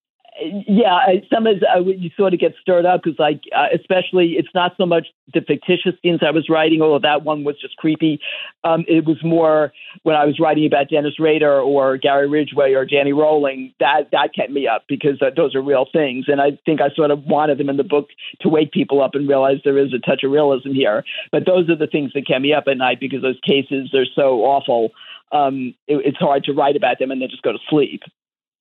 yeah, 0.67 0.99
some 1.33 1.47
of 1.47 1.57
uh, 1.63 1.79
you 1.79 2.09
sort 2.15 2.33
of 2.33 2.39
get 2.39 2.53
stirred 2.61 2.85
up 2.85 3.03
because, 3.03 3.17
like, 3.19 3.41
uh, 3.55 3.67
especially 3.73 4.35
it's 4.37 4.53
not 4.53 4.73
so 4.77 4.85
much 4.85 5.07
the 5.33 5.41
fictitious 5.41 5.93
scenes 6.01 6.21
I 6.25 6.31
was 6.31 6.49
writing, 6.49 6.81
although 6.81 7.07
that 7.07 7.23
one 7.23 7.43
was 7.43 7.59
just 7.59 7.75
creepy. 7.77 8.19
Um, 8.63 8.85
it 8.87 9.05
was 9.05 9.17
more 9.23 9.73
when 10.03 10.15
I 10.15 10.25
was 10.25 10.39
writing 10.39 10.65
about 10.65 10.89
Dennis 10.89 11.19
Rader 11.19 11.59
or 11.59 11.97
Gary 11.97 12.27
Ridgway 12.27 12.73
or 12.73 12.85
Danny 12.85 13.13
Rolling 13.13 13.73
that 13.79 14.09
that 14.11 14.33
kept 14.35 14.51
me 14.51 14.67
up 14.67 14.83
because 14.87 15.21
uh, 15.21 15.31
those 15.35 15.55
are 15.55 15.61
real 15.61 15.85
things, 15.91 16.25
and 16.27 16.41
I 16.41 16.57
think 16.65 16.81
I 16.81 16.89
sort 16.95 17.11
of 17.11 17.23
wanted 17.25 17.57
them 17.57 17.69
in 17.69 17.77
the 17.77 17.83
book 17.83 18.09
to 18.41 18.49
wake 18.49 18.71
people 18.71 19.01
up 19.01 19.15
and 19.15 19.27
realize 19.27 19.57
there 19.63 19.77
is 19.77 19.93
a 19.93 19.99
touch 19.99 20.23
of 20.23 20.31
realism 20.31 20.71
here. 20.71 21.03
But 21.31 21.45
those 21.45 21.69
are 21.69 21.75
the 21.75 21.87
things 21.87 22.11
that 22.13 22.27
kept 22.27 22.41
me 22.41 22.53
up 22.53 22.65
at 22.67 22.77
night 22.77 22.99
because 22.99 23.21
those 23.21 23.39
cases 23.45 23.93
are 23.93 24.05
so 24.15 24.43
awful. 24.43 24.91
Um, 25.31 25.73
it, 25.87 26.01
it's 26.05 26.17
hard 26.17 26.43
to 26.45 26.53
write 26.53 26.75
about 26.75 26.99
them 26.99 27.11
and 27.11 27.21
then 27.21 27.29
just 27.29 27.43
go 27.43 27.51
to 27.51 27.59
sleep. 27.69 28.03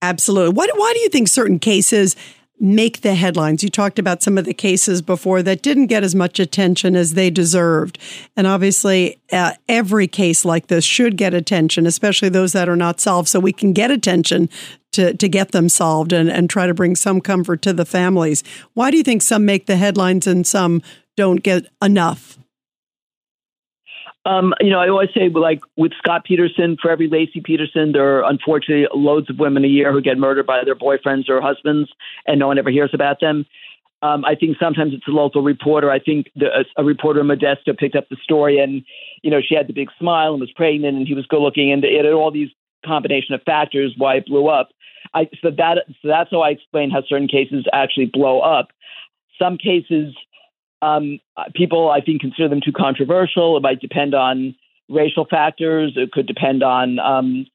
Absolutely. 0.06 0.54
What, 0.54 0.70
why 0.76 0.92
do 0.94 1.00
you 1.00 1.08
think 1.08 1.26
certain 1.26 1.58
cases 1.58 2.14
make 2.60 3.00
the 3.00 3.16
headlines? 3.16 3.64
You 3.64 3.68
talked 3.68 3.98
about 3.98 4.22
some 4.22 4.38
of 4.38 4.44
the 4.44 4.54
cases 4.54 5.02
before 5.02 5.42
that 5.42 5.62
didn't 5.62 5.88
get 5.88 6.04
as 6.04 6.14
much 6.14 6.38
attention 6.38 6.94
as 6.94 7.14
they 7.14 7.28
deserved. 7.28 7.98
And 8.36 8.46
obviously, 8.46 9.18
uh, 9.32 9.54
every 9.68 10.06
case 10.06 10.44
like 10.44 10.68
this 10.68 10.84
should 10.84 11.16
get 11.16 11.34
attention, 11.34 11.86
especially 11.86 12.28
those 12.28 12.52
that 12.52 12.68
are 12.68 12.76
not 12.76 13.00
solved, 13.00 13.28
so 13.28 13.40
we 13.40 13.52
can 13.52 13.72
get 13.72 13.90
attention 13.90 14.48
to, 14.92 15.12
to 15.14 15.28
get 15.28 15.50
them 15.50 15.68
solved 15.68 16.12
and, 16.12 16.30
and 16.30 16.48
try 16.48 16.68
to 16.68 16.74
bring 16.74 16.94
some 16.94 17.20
comfort 17.20 17.60
to 17.62 17.72
the 17.72 17.84
families. 17.84 18.44
Why 18.74 18.92
do 18.92 18.98
you 18.98 19.02
think 19.02 19.22
some 19.22 19.44
make 19.44 19.66
the 19.66 19.76
headlines 19.76 20.28
and 20.28 20.46
some 20.46 20.82
don't 21.16 21.42
get 21.42 21.66
enough? 21.82 22.38
Um, 24.26 24.54
you 24.60 24.70
know, 24.70 24.80
I 24.80 24.88
always 24.88 25.10
say, 25.14 25.28
like 25.28 25.60
with 25.76 25.92
Scott 25.98 26.24
Peterson, 26.24 26.76
for 26.82 26.90
every 26.90 27.08
Laci 27.08 27.42
Peterson, 27.42 27.92
there 27.92 28.18
are 28.18 28.28
unfortunately 28.28 28.88
loads 28.92 29.30
of 29.30 29.38
women 29.38 29.64
a 29.64 29.68
year 29.68 29.92
who 29.92 30.02
get 30.02 30.18
murdered 30.18 30.46
by 30.46 30.64
their 30.64 30.74
boyfriends 30.74 31.28
or 31.28 31.40
husbands, 31.40 31.88
and 32.26 32.40
no 32.40 32.48
one 32.48 32.58
ever 32.58 32.70
hears 32.70 32.90
about 32.92 33.20
them. 33.20 33.46
Um, 34.02 34.24
I 34.24 34.34
think 34.34 34.56
sometimes 34.58 34.92
it's 34.94 35.06
a 35.06 35.12
local 35.12 35.42
reporter. 35.42 35.92
I 35.92 36.00
think 36.00 36.30
the, 36.34 36.46
a, 36.46 36.82
a, 36.82 36.84
reporter 36.84 37.20
in 37.20 37.28
Modesto 37.28 37.78
picked 37.78 37.94
up 37.94 38.08
the 38.08 38.16
story, 38.22 38.58
and 38.58 38.82
you 39.22 39.30
know, 39.30 39.40
she 39.40 39.54
had 39.54 39.68
the 39.68 39.72
big 39.72 39.88
smile 39.98 40.32
and 40.32 40.40
was 40.40 40.50
pregnant, 40.50 40.98
and 40.98 41.06
he 41.06 41.14
was 41.14 41.26
good 41.26 41.40
looking, 41.40 41.70
and 41.70 41.84
it 41.84 42.04
had 42.04 42.12
all 42.12 42.32
these 42.32 42.50
combination 42.84 43.34
of 43.34 43.42
factors 43.44 43.94
why 43.96 44.16
it 44.16 44.26
blew 44.26 44.48
up. 44.48 44.70
I, 45.14 45.30
so 45.40 45.50
that 45.56 45.84
so 46.02 46.08
that's 46.08 46.30
how 46.32 46.40
I 46.40 46.50
explain 46.50 46.90
how 46.90 47.02
certain 47.08 47.28
cases 47.28 47.64
actually 47.72 48.06
blow 48.06 48.40
up. 48.40 48.68
Some 49.38 49.56
cases 49.56 50.14
um, 50.82 51.18
people, 51.54 51.90
I 51.90 52.00
think, 52.00 52.20
consider 52.20 52.48
them 52.48 52.60
too 52.64 52.72
controversial. 52.72 53.56
It 53.56 53.62
might 53.62 53.80
depend 53.80 54.14
on 54.14 54.54
racial 54.88 55.26
factors. 55.28 55.92
It 55.96 56.12
could 56.12 56.26
depend 56.26 56.62
on 56.62 56.98
um, 56.98 57.46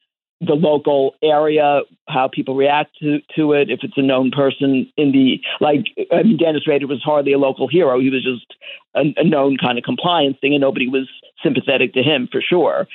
the 0.41 0.53
local 0.53 1.15
area, 1.23 1.81
how 2.07 2.27
people 2.27 2.55
react 2.55 2.97
to, 2.99 3.19
to 3.35 3.53
it. 3.53 3.69
If 3.69 3.81
it's 3.83 3.97
a 3.97 4.01
known 4.01 4.31
person 4.31 4.91
in 4.97 5.11
the 5.11 5.39
like, 5.59 5.85
I 6.11 6.23
mean, 6.23 6.37
Dennis 6.37 6.67
Rader 6.67 6.87
was 6.87 7.01
hardly 7.03 7.33
a 7.33 7.37
local 7.37 7.67
hero. 7.67 7.99
He 7.99 8.09
was 8.09 8.23
just 8.23 8.45
a, 8.95 9.13
a 9.17 9.23
known 9.23 9.57
kind 9.57 9.77
of 9.77 9.83
compliance 9.83 10.37
thing, 10.41 10.53
and 10.53 10.61
nobody 10.61 10.87
was 10.87 11.07
sympathetic 11.43 11.93
to 11.93 12.03
him 12.03 12.27
for 12.31 12.41
sure. 12.41 12.87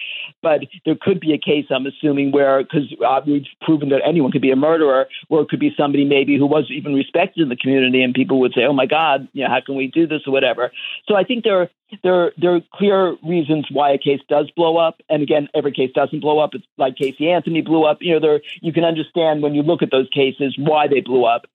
But 0.42 0.62
there 0.84 0.96
could 1.00 1.20
be 1.20 1.32
a 1.32 1.38
case, 1.38 1.66
I'm 1.70 1.86
assuming, 1.86 2.32
where 2.32 2.62
because 2.62 2.94
uh, 3.04 3.20
we've 3.26 3.46
proven 3.62 3.88
that 3.90 4.02
anyone 4.06 4.32
could 4.32 4.42
be 4.42 4.50
a 4.50 4.56
murderer, 4.56 5.06
or 5.28 5.42
it 5.42 5.48
could 5.48 5.60
be 5.60 5.72
somebody 5.76 6.04
maybe 6.04 6.36
who 6.36 6.46
was 6.46 6.70
even 6.70 6.94
respected 6.94 7.42
in 7.42 7.48
the 7.48 7.56
community, 7.56 8.02
and 8.02 8.14
people 8.14 8.40
would 8.40 8.52
say, 8.54 8.64
"Oh 8.64 8.72
my 8.72 8.86
God, 8.86 9.28
you 9.32 9.44
know, 9.44 9.50
how 9.50 9.60
can 9.64 9.76
we 9.76 9.88
do 9.88 10.06
this 10.06 10.22
or 10.26 10.32
whatever." 10.32 10.72
So 11.08 11.16
I 11.16 11.24
think 11.24 11.44
there 11.44 11.70
there 12.02 12.32
there 12.36 12.54
are 12.54 12.60
clear 12.74 13.16
reasons 13.22 13.66
why 13.70 13.92
a 13.92 13.98
case 13.98 14.20
does 14.28 14.50
blow 14.50 14.76
up, 14.76 15.00
and 15.08 15.22
again, 15.22 15.48
every 15.54 15.72
case 15.72 15.90
doesn't 15.94 16.20
blow 16.20 16.38
up. 16.38 16.54
It's 16.54 16.66
like 16.76 16.96
Casey 16.96 17.30
Anthony 17.30 17.62
blew 17.62 17.84
up. 17.84 17.98
You 18.00 18.14
know, 18.14 18.20
there 18.20 18.40
you 18.60 18.72
can 18.72 18.84
understand 18.84 19.42
when 19.42 19.54
you 19.54 19.62
look 19.62 19.82
at 19.82 19.90
those 19.90 20.08
cases 20.10 20.56
why 20.58 20.88
they 20.88 21.00
blew 21.00 21.24
up. 21.24 21.46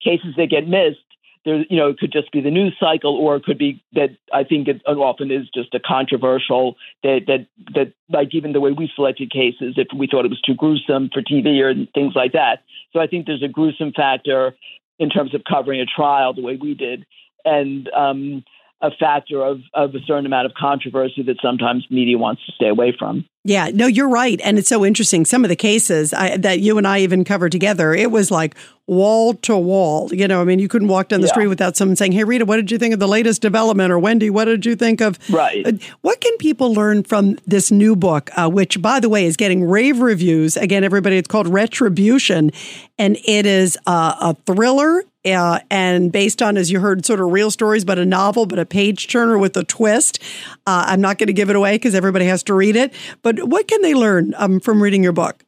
Cases 0.00 0.34
that 0.36 0.48
get 0.48 0.68
missed 0.68 1.00
there, 1.44 1.64
you 1.68 1.76
know, 1.76 1.88
it 1.88 1.98
could 1.98 2.12
just 2.12 2.30
be 2.32 2.40
the 2.40 2.50
news 2.50 2.74
cycle, 2.78 3.16
or 3.16 3.36
it 3.36 3.44
could 3.44 3.58
be 3.58 3.82
that 3.92 4.10
I 4.32 4.44
think 4.44 4.68
it 4.68 4.82
often 4.86 5.30
is 5.30 5.48
just 5.54 5.74
a 5.74 5.80
controversial 5.80 6.76
that 7.02 7.20
that 7.26 7.46
that 7.74 7.92
like 8.10 8.34
even 8.34 8.52
the 8.52 8.60
way 8.60 8.72
we 8.72 8.90
selected 8.94 9.30
cases, 9.30 9.74
if 9.76 9.88
we 9.96 10.06
thought 10.06 10.24
it 10.24 10.30
was 10.30 10.40
too 10.40 10.54
gruesome 10.54 11.10
for 11.12 11.22
TV 11.22 11.60
or 11.60 11.74
things 11.94 12.14
like 12.14 12.32
that. 12.32 12.62
So 12.92 13.00
I 13.00 13.06
think 13.06 13.26
there's 13.26 13.42
a 13.42 13.48
gruesome 13.48 13.92
factor 13.92 14.54
in 14.98 15.10
terms 15.10 15.34
of 15.34 15.42
covering 15.48 15.80
a 15.80 15.86
trial 15.86 16.34
the 16.34 16.42
way 16.42 16.56
we 16.56 16.74
did, 16.74 17.06
and 17.44 17.88
um, 17.90 18.44
a 18.80 18.90
factor 18.92 19.44
of, 19.44 19.60
of 19.74 19.94
a 19.94 20.00
certain 20.06 20.24
amount 20.24 20.46
of 20.46 20.54
controversy 20.54 21.22
that 21.24 21.36
sometimes 21.42 21.86
media 21.90 22.16
wants 22.16 22.44
to 22.46 22.52
stay 22.52 22.68
away 22.68 22.94
from. 22.96 23.24
Yeah, 23.44 23.70
no, 23.72 23.86
you're 23.86 24.08
right. 24.08 24.40
And 24.44 24.58
it's 24.58 24.68
so 24.68 24.84
interesting. 24.84 25.24
Some 25.24 25.44
of 25.44 25.48
the 25.48 25.56
cases 25.56 26.12
I, 26.12 26.36
that 26.36 26.60
you 26.60 26.76
and 26.78 26.86
I 26.86 27.00
even 27.00 27.24
covered 27.24 27.50
together, 27.50 27.94
it 27.94 28.10
was 28.10 28.30
like 28.30 28.54
wall 28.86 29.34
to 29.34 29.56
wall. 29.56 30.12
You 30.12 30.28
know, 30.28 30.40
I 30.40 30.44
mean, 30.44 30.58
you 30.58 30.68
couldn't 30.68 30.88
walk 30.88 31.08
down 31.08 31.22
the 31.22 31.26
yeah. 31.26 31.32
street 31.32 31.46
without 31.46 31.76
someone 31.76 31.96
saying, 31.96 32.12
Hey, 32.12 32.24
Rita, 32.24 32.44
what 32.44 32.56
did 32.56 32.70
you 32.70 32.78
think 32.78 32.94
of 32.94 33.00
the 33.00 33.08
latest 33.08 33.42
development? 33.42 33.90
Or 33.90 33.98
Wendy, 33.98 34.30
what 34.30 34.44
did 34.44 34.66
you 34.66 34.76
think 34.76 35.00
of? 35.00 35.18
Right. 35.30 35.66
Uh, 35.66 35.72
what 36.02 36.20
can 36.20 36.36
people 36.36 36.74
learn 36.74 37.02
from 37.02 37.38
this 37.46 37.70
new 37.70 37.96
book, 37.96 38.30
uh, 38.36 38.48
which, 38.48 38.80
by 38.82 39.00
the 39.00 39.08
way, 39.08 39.24
is 39.24 39.36
getting 39.36 39.64
rave 39.64 40.00
reviews? 40.00 40.56
Again, 40.56 40.84
everybody, 40.84 41.16
it's 41.16 41.28
called 41.28 41.48
Retribution, 41.48 42.52
and 42.98 43.16
it 43.24 43.46
is 43.46 43.78
uh, 43.86 44.14
a 44.20 44.34
thriller 44.46 45.04
uh, 45.32 45.60
and 45.70 46.12
based 46.12 46.42
on, 46.42 46.56
as 46.56 46.70
you 46.70 46.80
heard, 46.80 47.04
sort 47.04 47.20
of 47.20 47.30
real 47.30 47.50
stories, 47.50 47.84
but 47.84 47.98
a 47.98 48.04
novel, 48.04 48.46
but 48.46 48.58
a 48.58 48.66
page 48.66 49.08
turner 49.08 49.38
with 49.38 49.56
a 49.56 49.64
twist. 49.64 50.22
Uh, 50.66 50.84
I'm 50.86 51.00
not 51.00 51.18
going 51.18 51.28
to 51.28 51.32
give 51.32 51.50
it 51.50 51.56
away 51.56 51.76
because 51.76 51.94
everybody 51.94 52.26
has 52.26 52.42
to 52.44 52.54
read 52.54 52.76
it. 52.76 52.92
But 53.22 53.48
what 53.48 53.68
can 53.68 53.82
they 53.82 53.94
learn 53.94 54.34
um, 54.36 54.60
from 54.60 54.82
reading 54.82 55.02
your 55.02 55.12
book? 55.12 55.44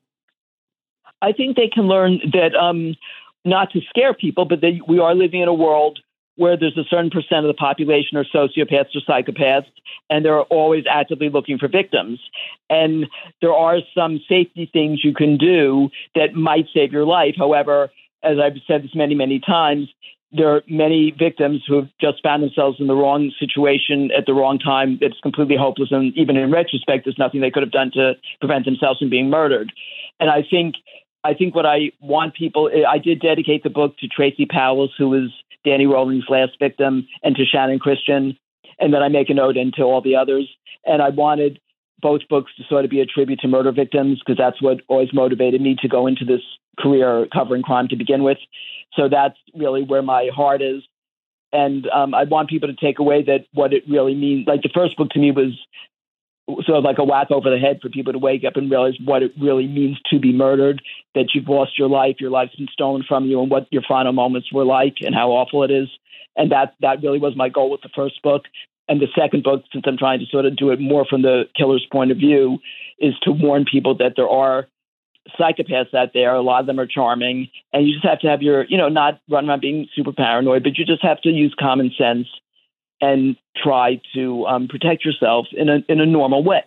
I 1.23 1.33
think 1.33 1.57
they 1.57 1.69
can 1.69 1.87
learn 1.87 2.21
that 2.33 2.55
um, 2.55 2.97
not 3.45 3.71
to 3.73 3.81
scare 3.88 4.14
people, 4.14 4.45
but 4.45 4.61
that 4.62 4.81
we 4.88 4.99
are 4.99 5.14
living 5.14 5.43
in 5.43 5.49
a 5.49 5.55
world 5.55 6.01
where 6.37 6.57
there's 6.57 6.79
a 6.79 6.85
certain 6.85 7.11
percent 7.11 7.45
of 7.45 7.49
the 7.49 7.55
population 7.55 8.16
are 8.16 8.25
sociopaths 8.25 8.97
or 8.97 9.01
psychopaths, 9.07 9.66
and 10.09 10.25
they're 10.25 10.40
always 10.43 10.85
actively 10.88 11.29
looking 11.29 11.59
for 11.59 11.69
victims. 11.69 12.19
And 12.71 13.07
there 13.43 13.53
are 13.53 13.81
some 13.95 14.21
safety 14.27 14.71
things 14.73 15.05
you 15.05 15.12
can 15.12 15.37
do 15.37 15.90
that 16.14 16.35
might 16.35 16.66
save 16.73 16.93
your 16.93 17.05
life. 17.05 17.35
However, 17.37 17.90
as 18.23 18.39
I've 18.39 18.61
said 18.67 18.85
this 18.85 18.95
many, 18.95 19.15
many 19.15 19.41
times, 19.41 19.89
there 20.33 20.55
are 20.55 20.63
many 20.69 21.13
victims 21.17 21.63
who 21.67 21.77
have 21.77 21.89
just 22.01 22.23
found 22.23 22.43
themselves 22.43 22.79
in 22.79 22.87
the 22.87 22.95
wrong 22.95 23.33
situation 23.39 24.11
at 24.17 24.27
the 24.27 24.35
wrong 24.35 24.59
time 24.59 24.99
It's 25.01 25.19
completely 25.21 25.57
hopeless. 25.57 25.89
And 25.91 26.17
even 26.17 26.37
in 26.37 26.53
retrospect, 26.53 27.05
there's 27.05 27.19
nothing 27.19 27.41
they 27.41 27.51
could 27.51 27.65
have 27.65 27.73
done 27.73 27.91
to 27.95 28.15
prevent 28.39 28.65
themselves 28.65 29.01
from 29.01 29.11
being 29.11 29.31
murdered. 29.31 29.73
And 30.21 30.31
I 30.31 30.43
think 30.49 30.77
I 31.23 31.35
think 31.35 31.55
what 31.55 31.67
I 31.67 31.93
want 32.01 32.35
people 32.35 32.71
I 32.89 32.99
did 32.99 33.21
dedicate 33.21 33.63
the 33.63 33.71
book 33.71 33.97
to 33.99 34.09
Tracy 34.09 34.47
Paules, 34.47 34.93
who 34.97 35.09
was 35.09 35.31
Danny 35.65 35.87
Rolling's 35.87 36.25
last 36.29 36.53
victim, 36.59 37.07
and 37.23 37.37
to 37.37 37.45
Channon 37.45 37.81
Christian, 37.81 38.39
and 38.79 38.95
then 38.95 39.03
I 39.03 39.09
make 39.09 39.29
a 39.29 39.35
note 39.35 39.57
into 39.57 39.83
all 39.83 40.01
the 40.01 40.17
others. 40.17 40.49
And 40.87 41.03
I 41.03 41.11
wanted 41.11 41.61
both 42.01 42.23
books 42.29 42.53
to 42.57 42.65
sort 42.69 42.85
of 42.85 42.91
be 42.91 43.01
a 43.01 43.07
tribute 43.07 43.41
to 43.41 43.49
murder 43.49 43.73
victims 43.73 44.21
because 44.25 44.39
that's 44.39 44.61
what 44.61 44.81
always 44.89 45.13
motivated 45.13 45.61
me 45.61 45.77
to 45.83 45.89
go 45.89 46.07
into 46.07 46.25
this 46.25 46.43
career 46.79 47.27
covering 47.33 47.63
crime 47.63 47.89
to 47.89 47.97
begin 47.97 48.23
with. 48.23 48.39
So 48.95 49.09
that's 49.09 49.37
really 49.55 49.83
where 49.83 50.03
my 50.03 50.31
heart 50.35 50.63
is. 50.63 50.83
And 51.53 51.89
um, 51.89 52.15
I 52.15 52.25
want 52.25 52.49
people 52.49 52.69
to 52.69 52.75
take 52.75 52.99
away 52.99 53.25
that 53.25 53.47
what 53.53 53.73
it 53.73 53.85
really 53.89 54.15
means. 54.15 54.47
Like 54.47 54.63
the 54.63 54.71
first 54.73 54.97
book 54.97 55.11
to 55.11 55.19
me 55.19 55.33
was 55.33 55.59
sort 56.65 56.79
of 56.79 56.85
like 56.85 56.99
a 56.99 57.05
whack 57.05 57.31
over 57.31 57.51
the 57.51 57.59
head 57.59 57.81
for 57.81 57.89
people 57.89 58.13
to 58.13 58.19
wake 58.19 58.45
up 58.45 58.57
and 58.57 58.71
realize 58.71 58.95
what 59.05 59.23
it 59.23 59.33
really 59.41 59.67
means 59.67 59.99
to 60.11 60.19
be 60.19 60.33
murdered, 60.33 60.83
that 61.15 61.27
you've 61.35 61.49
lost 61.49 61.79
your 61.79 61.89
life, 61.89 62.17
your 62.21 62.31
life's 62.31 62.57
been 62.57 62.69
stolen 62.73 63.05
from 63.07 63.27
you, 63.27 63.41
and 63.41 63.51
what 63.51 63.67
your 63.71 63.83
final 63.87 64.13
moments 64.13 64.53
were 64.53 64.65
like 64.65 64.97
and 65.01 65.15
how 65.15 65.31
awful 65.31 65.63
it 65.63 65.71
is. 65.71 65.89
And 66.37 66.53
that 66.53 66.75
that 66.81 67.03
really 67.03 67.19
was 67.19 67.37
my 67.37 67.49
goal 67.49 67.71
with 67.71 67.83
the 67.83 67.91
first 67.95 68.23
book. 68.23 68.45
And 68.90 69.00
the 69.00 69.07
second 69.16 69.44
book, 69.44 69.62
since 69.72 69.85
I'm 69.87 69.96
trying 69.96 70.18
to 70.18 70.26
sort 70.26 70.46
of 70.46 70.57
do 70.57 70.70
it 70.70 70.81
more 70.81 71.07
from 71.09 71.22
the 71.22 71.44
killer's 71.57 71.87
point 71.92 72.11
of 72.11 72.18
view, 72.18 72.59
is 72.98 73.14
to 73.22 73.31
warn 73.31 73.64
people 73.64 73.96
that 73.98 74.14
there 74.16 74.29
are 74.29 74.66
psychopaths 75.38 75.94
out 75.94 76.11
there. 76.12 76.35
A 76.35 76.42
lot 76.42 76.61
of 76.61 76.66
them 76.66 76.81
are 76.81 76.87
charming, 76.87 77.50
and 77.72 77.87
you 77.87 77.94
just 77.94 78.05
have 78.05 78.18
to 78.20 78.26
have 78.26 78.42
your, 78.42 78.64
you 78.64 78.76
know, 78.76 78.88
not 78.88 79.20
run 79.31 79.48
around 79.48 79.61
being 79.61 79.88
super 79.94 80.12
paranoid, 80.12 80.64
but 80.64 80.76
you 80.76 80.85
just 80.85 81.05
have 81.05 81.20
to 81.22 81.29
use 81.29 81.55
common 81.59 81.92
sense 81.96 82.26
and 83.00 83.37
try 83.57 84.00
to 84.14 84.44
um, 84.46 84.66
protect 84.66 85.05
yourself 85.05 85.46
in 85.53 85.68
a 85.68 85.79
in 85.88 86.00
a 86.00 86.07
normal 86.07 86.42
way 86.42 86.64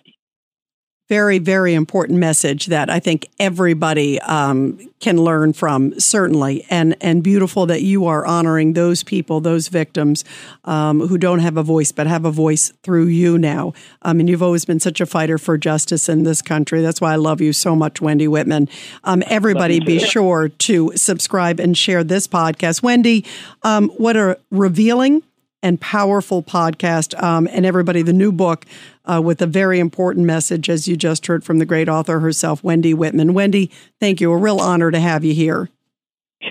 very, 1.10 1.38
very 1.38 1.74
important 1.74 2.18
message 2.18 2.68
that 2.68 2.90
I 2.90 3.00
think 3.00 3.28
everybody 3.38 4.20
um, 4.22 4.80
can 5.02 5.18
learn 5.18 5.52
from, 5.52 6.00
certainly. 6.00 6.66
And, 6.70 6.96
and 7.02 7.22
beautiful 7.22 7.66
that 7.66 7.82
you 7.82 8.06
are 8.06 8.26
honoring 8.26 8.74
those 8.74 9.04
people, 9.04 9.42
those 9.42 9.68
victims 9.68 10.24
um, 10.64 11.02
who 11.02 11.18
don't 11.18 11.40
have 11.40 11.58
a 11.58 11.64
voice, 11.64 11.92
but 11.92 12.08
have 12.08 12.24
a 12.24 12.32
voice 12.32 12.72
through 12.84 13.08
you 13.08 13.38
now. 13.38 13.74
I 14.02 14.14
mean, 14.14 14.28
you've 14.28 14.42
always 14.42 14.64
been 14.64 14.80
such 14.80 15.02
a 15.02 15.06
fighter 15.06 15.38
for 15.38 15.58
justice 15.58 16.08
in 16.08 16.24
this 16.24 16.42
country. 16.42 16.82
That's 16.82 17.02
why 17.02 17.14
I 17.14 17.18
love 17.18 17.42
you 17.42 17.52
so 17.52 17.76
much, 17.76 18.00
Wendy 18.00 18.28
Whitman. 18.28 18.70
Um, 19.04 19.24
everybody, 19.28 19.82
be 19.82 20.00
sure 20.00 20.48
to 20.48 20.94
subscribe 20.96 21.60
and 21.60 21.78
share 21.78 22.06
this 22.06 22.28
podcast. 22.28 22.82
Wendy, 22.82 23.26
um, 23.64 23.90
what 23.98 24.16
a 24.16 24.40
revealing 24.52 25.22
and 25.64 25.82
powerful 25.82 26.44
podcast. 26.44 27.20
Um, 27.24 27.48
and 27.52 27.66
everybody, 27.66 28.04
the 28.04 28.14
new 28.14 28.32
book 28.32 28.66
uh, 29.06 29.22
with 29.24 29.42
a 29.42 29.48
very 29.48 29.80
important 29.80 30.28
message, 30.28 30.70
as 30.70 30.88
you 30.88 30.96
just 30.96 31.26
heard 31.26 31.44
from 31.44 31.58
the 31.58 31.66
great 31.66 31.90
author 31.90 32.20
herself, 32.20 32.64
Wendy 32.64 32.94
Whitman. 32.94 33.34
Wendy, 33.34 33.72
thank 34.00 34.22
you. 34.22 34.32
A 34.32 34.38
real 34.38 34.60
honor 34.60 34.92
to 34.92 35.00
have 35.00 35.24
you 35.24 35.34
here. 35.34 35.70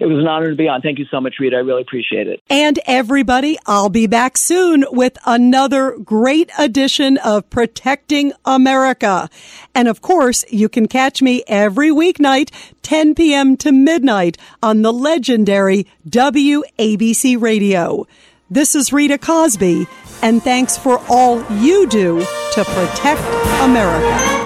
It 0.01 0.07
was 0.07 0.19
an 0.19 0.27
honor 0.27 0.51
to 0.51 0.57
be 0.57 0.69
on. 0.69 0.81
Thank 0.81 0.99
you 0.99 1.05
so 1.11 1.21
much, 1.21 1.35
Rita. 1.39 1.57
I 1.57 1.61
really 1.61 1.83
appreciate 1.83 2.27
it. 2.27 2.41
And 2.49 2.81
everybody, 2.87 3.59
I'll 3.67 3.91
be 3.91 4.07
back 4.07 4.39
soon 4.39 4.85
with 4.91 5.19
another 5.27 5.99
great 5.99 6.51
edition 6.59 7.19
of 7.19 7.49
Protecting 7.51 8.33
America. 8.45 9.29
And 9.75 9.89
of 9.89 10.01
course, 10.01 10.45
you 10.51 10.69
can 10.69 10.89
catch 10.89 11.21
me 11.21 11.43
every 11.47 11.91
weeknight, 11.91 12.51
10 12.83 13.15
p.m. 13.15 13.57
to 13.59 13.71
midnight 13.71 14.39
on 14.63 14.83
the 14.83 14.93
legendary 14.93 15.87
WABC 16.09 17.41
radio. 17.41 18.07
This 18.53 18.75
is 18.75 18.93
Rita 18.93 19.17
Cosby, 19.17 19.87
and 20.21 20.43
thanks 20.43 20.77
for 20.77 21.03
all 21.09 21.43
you 21.55 21.87
do 21.87 22.21
to 22.21 22.65
protect 22.67 23.23
America. 23.63 24.42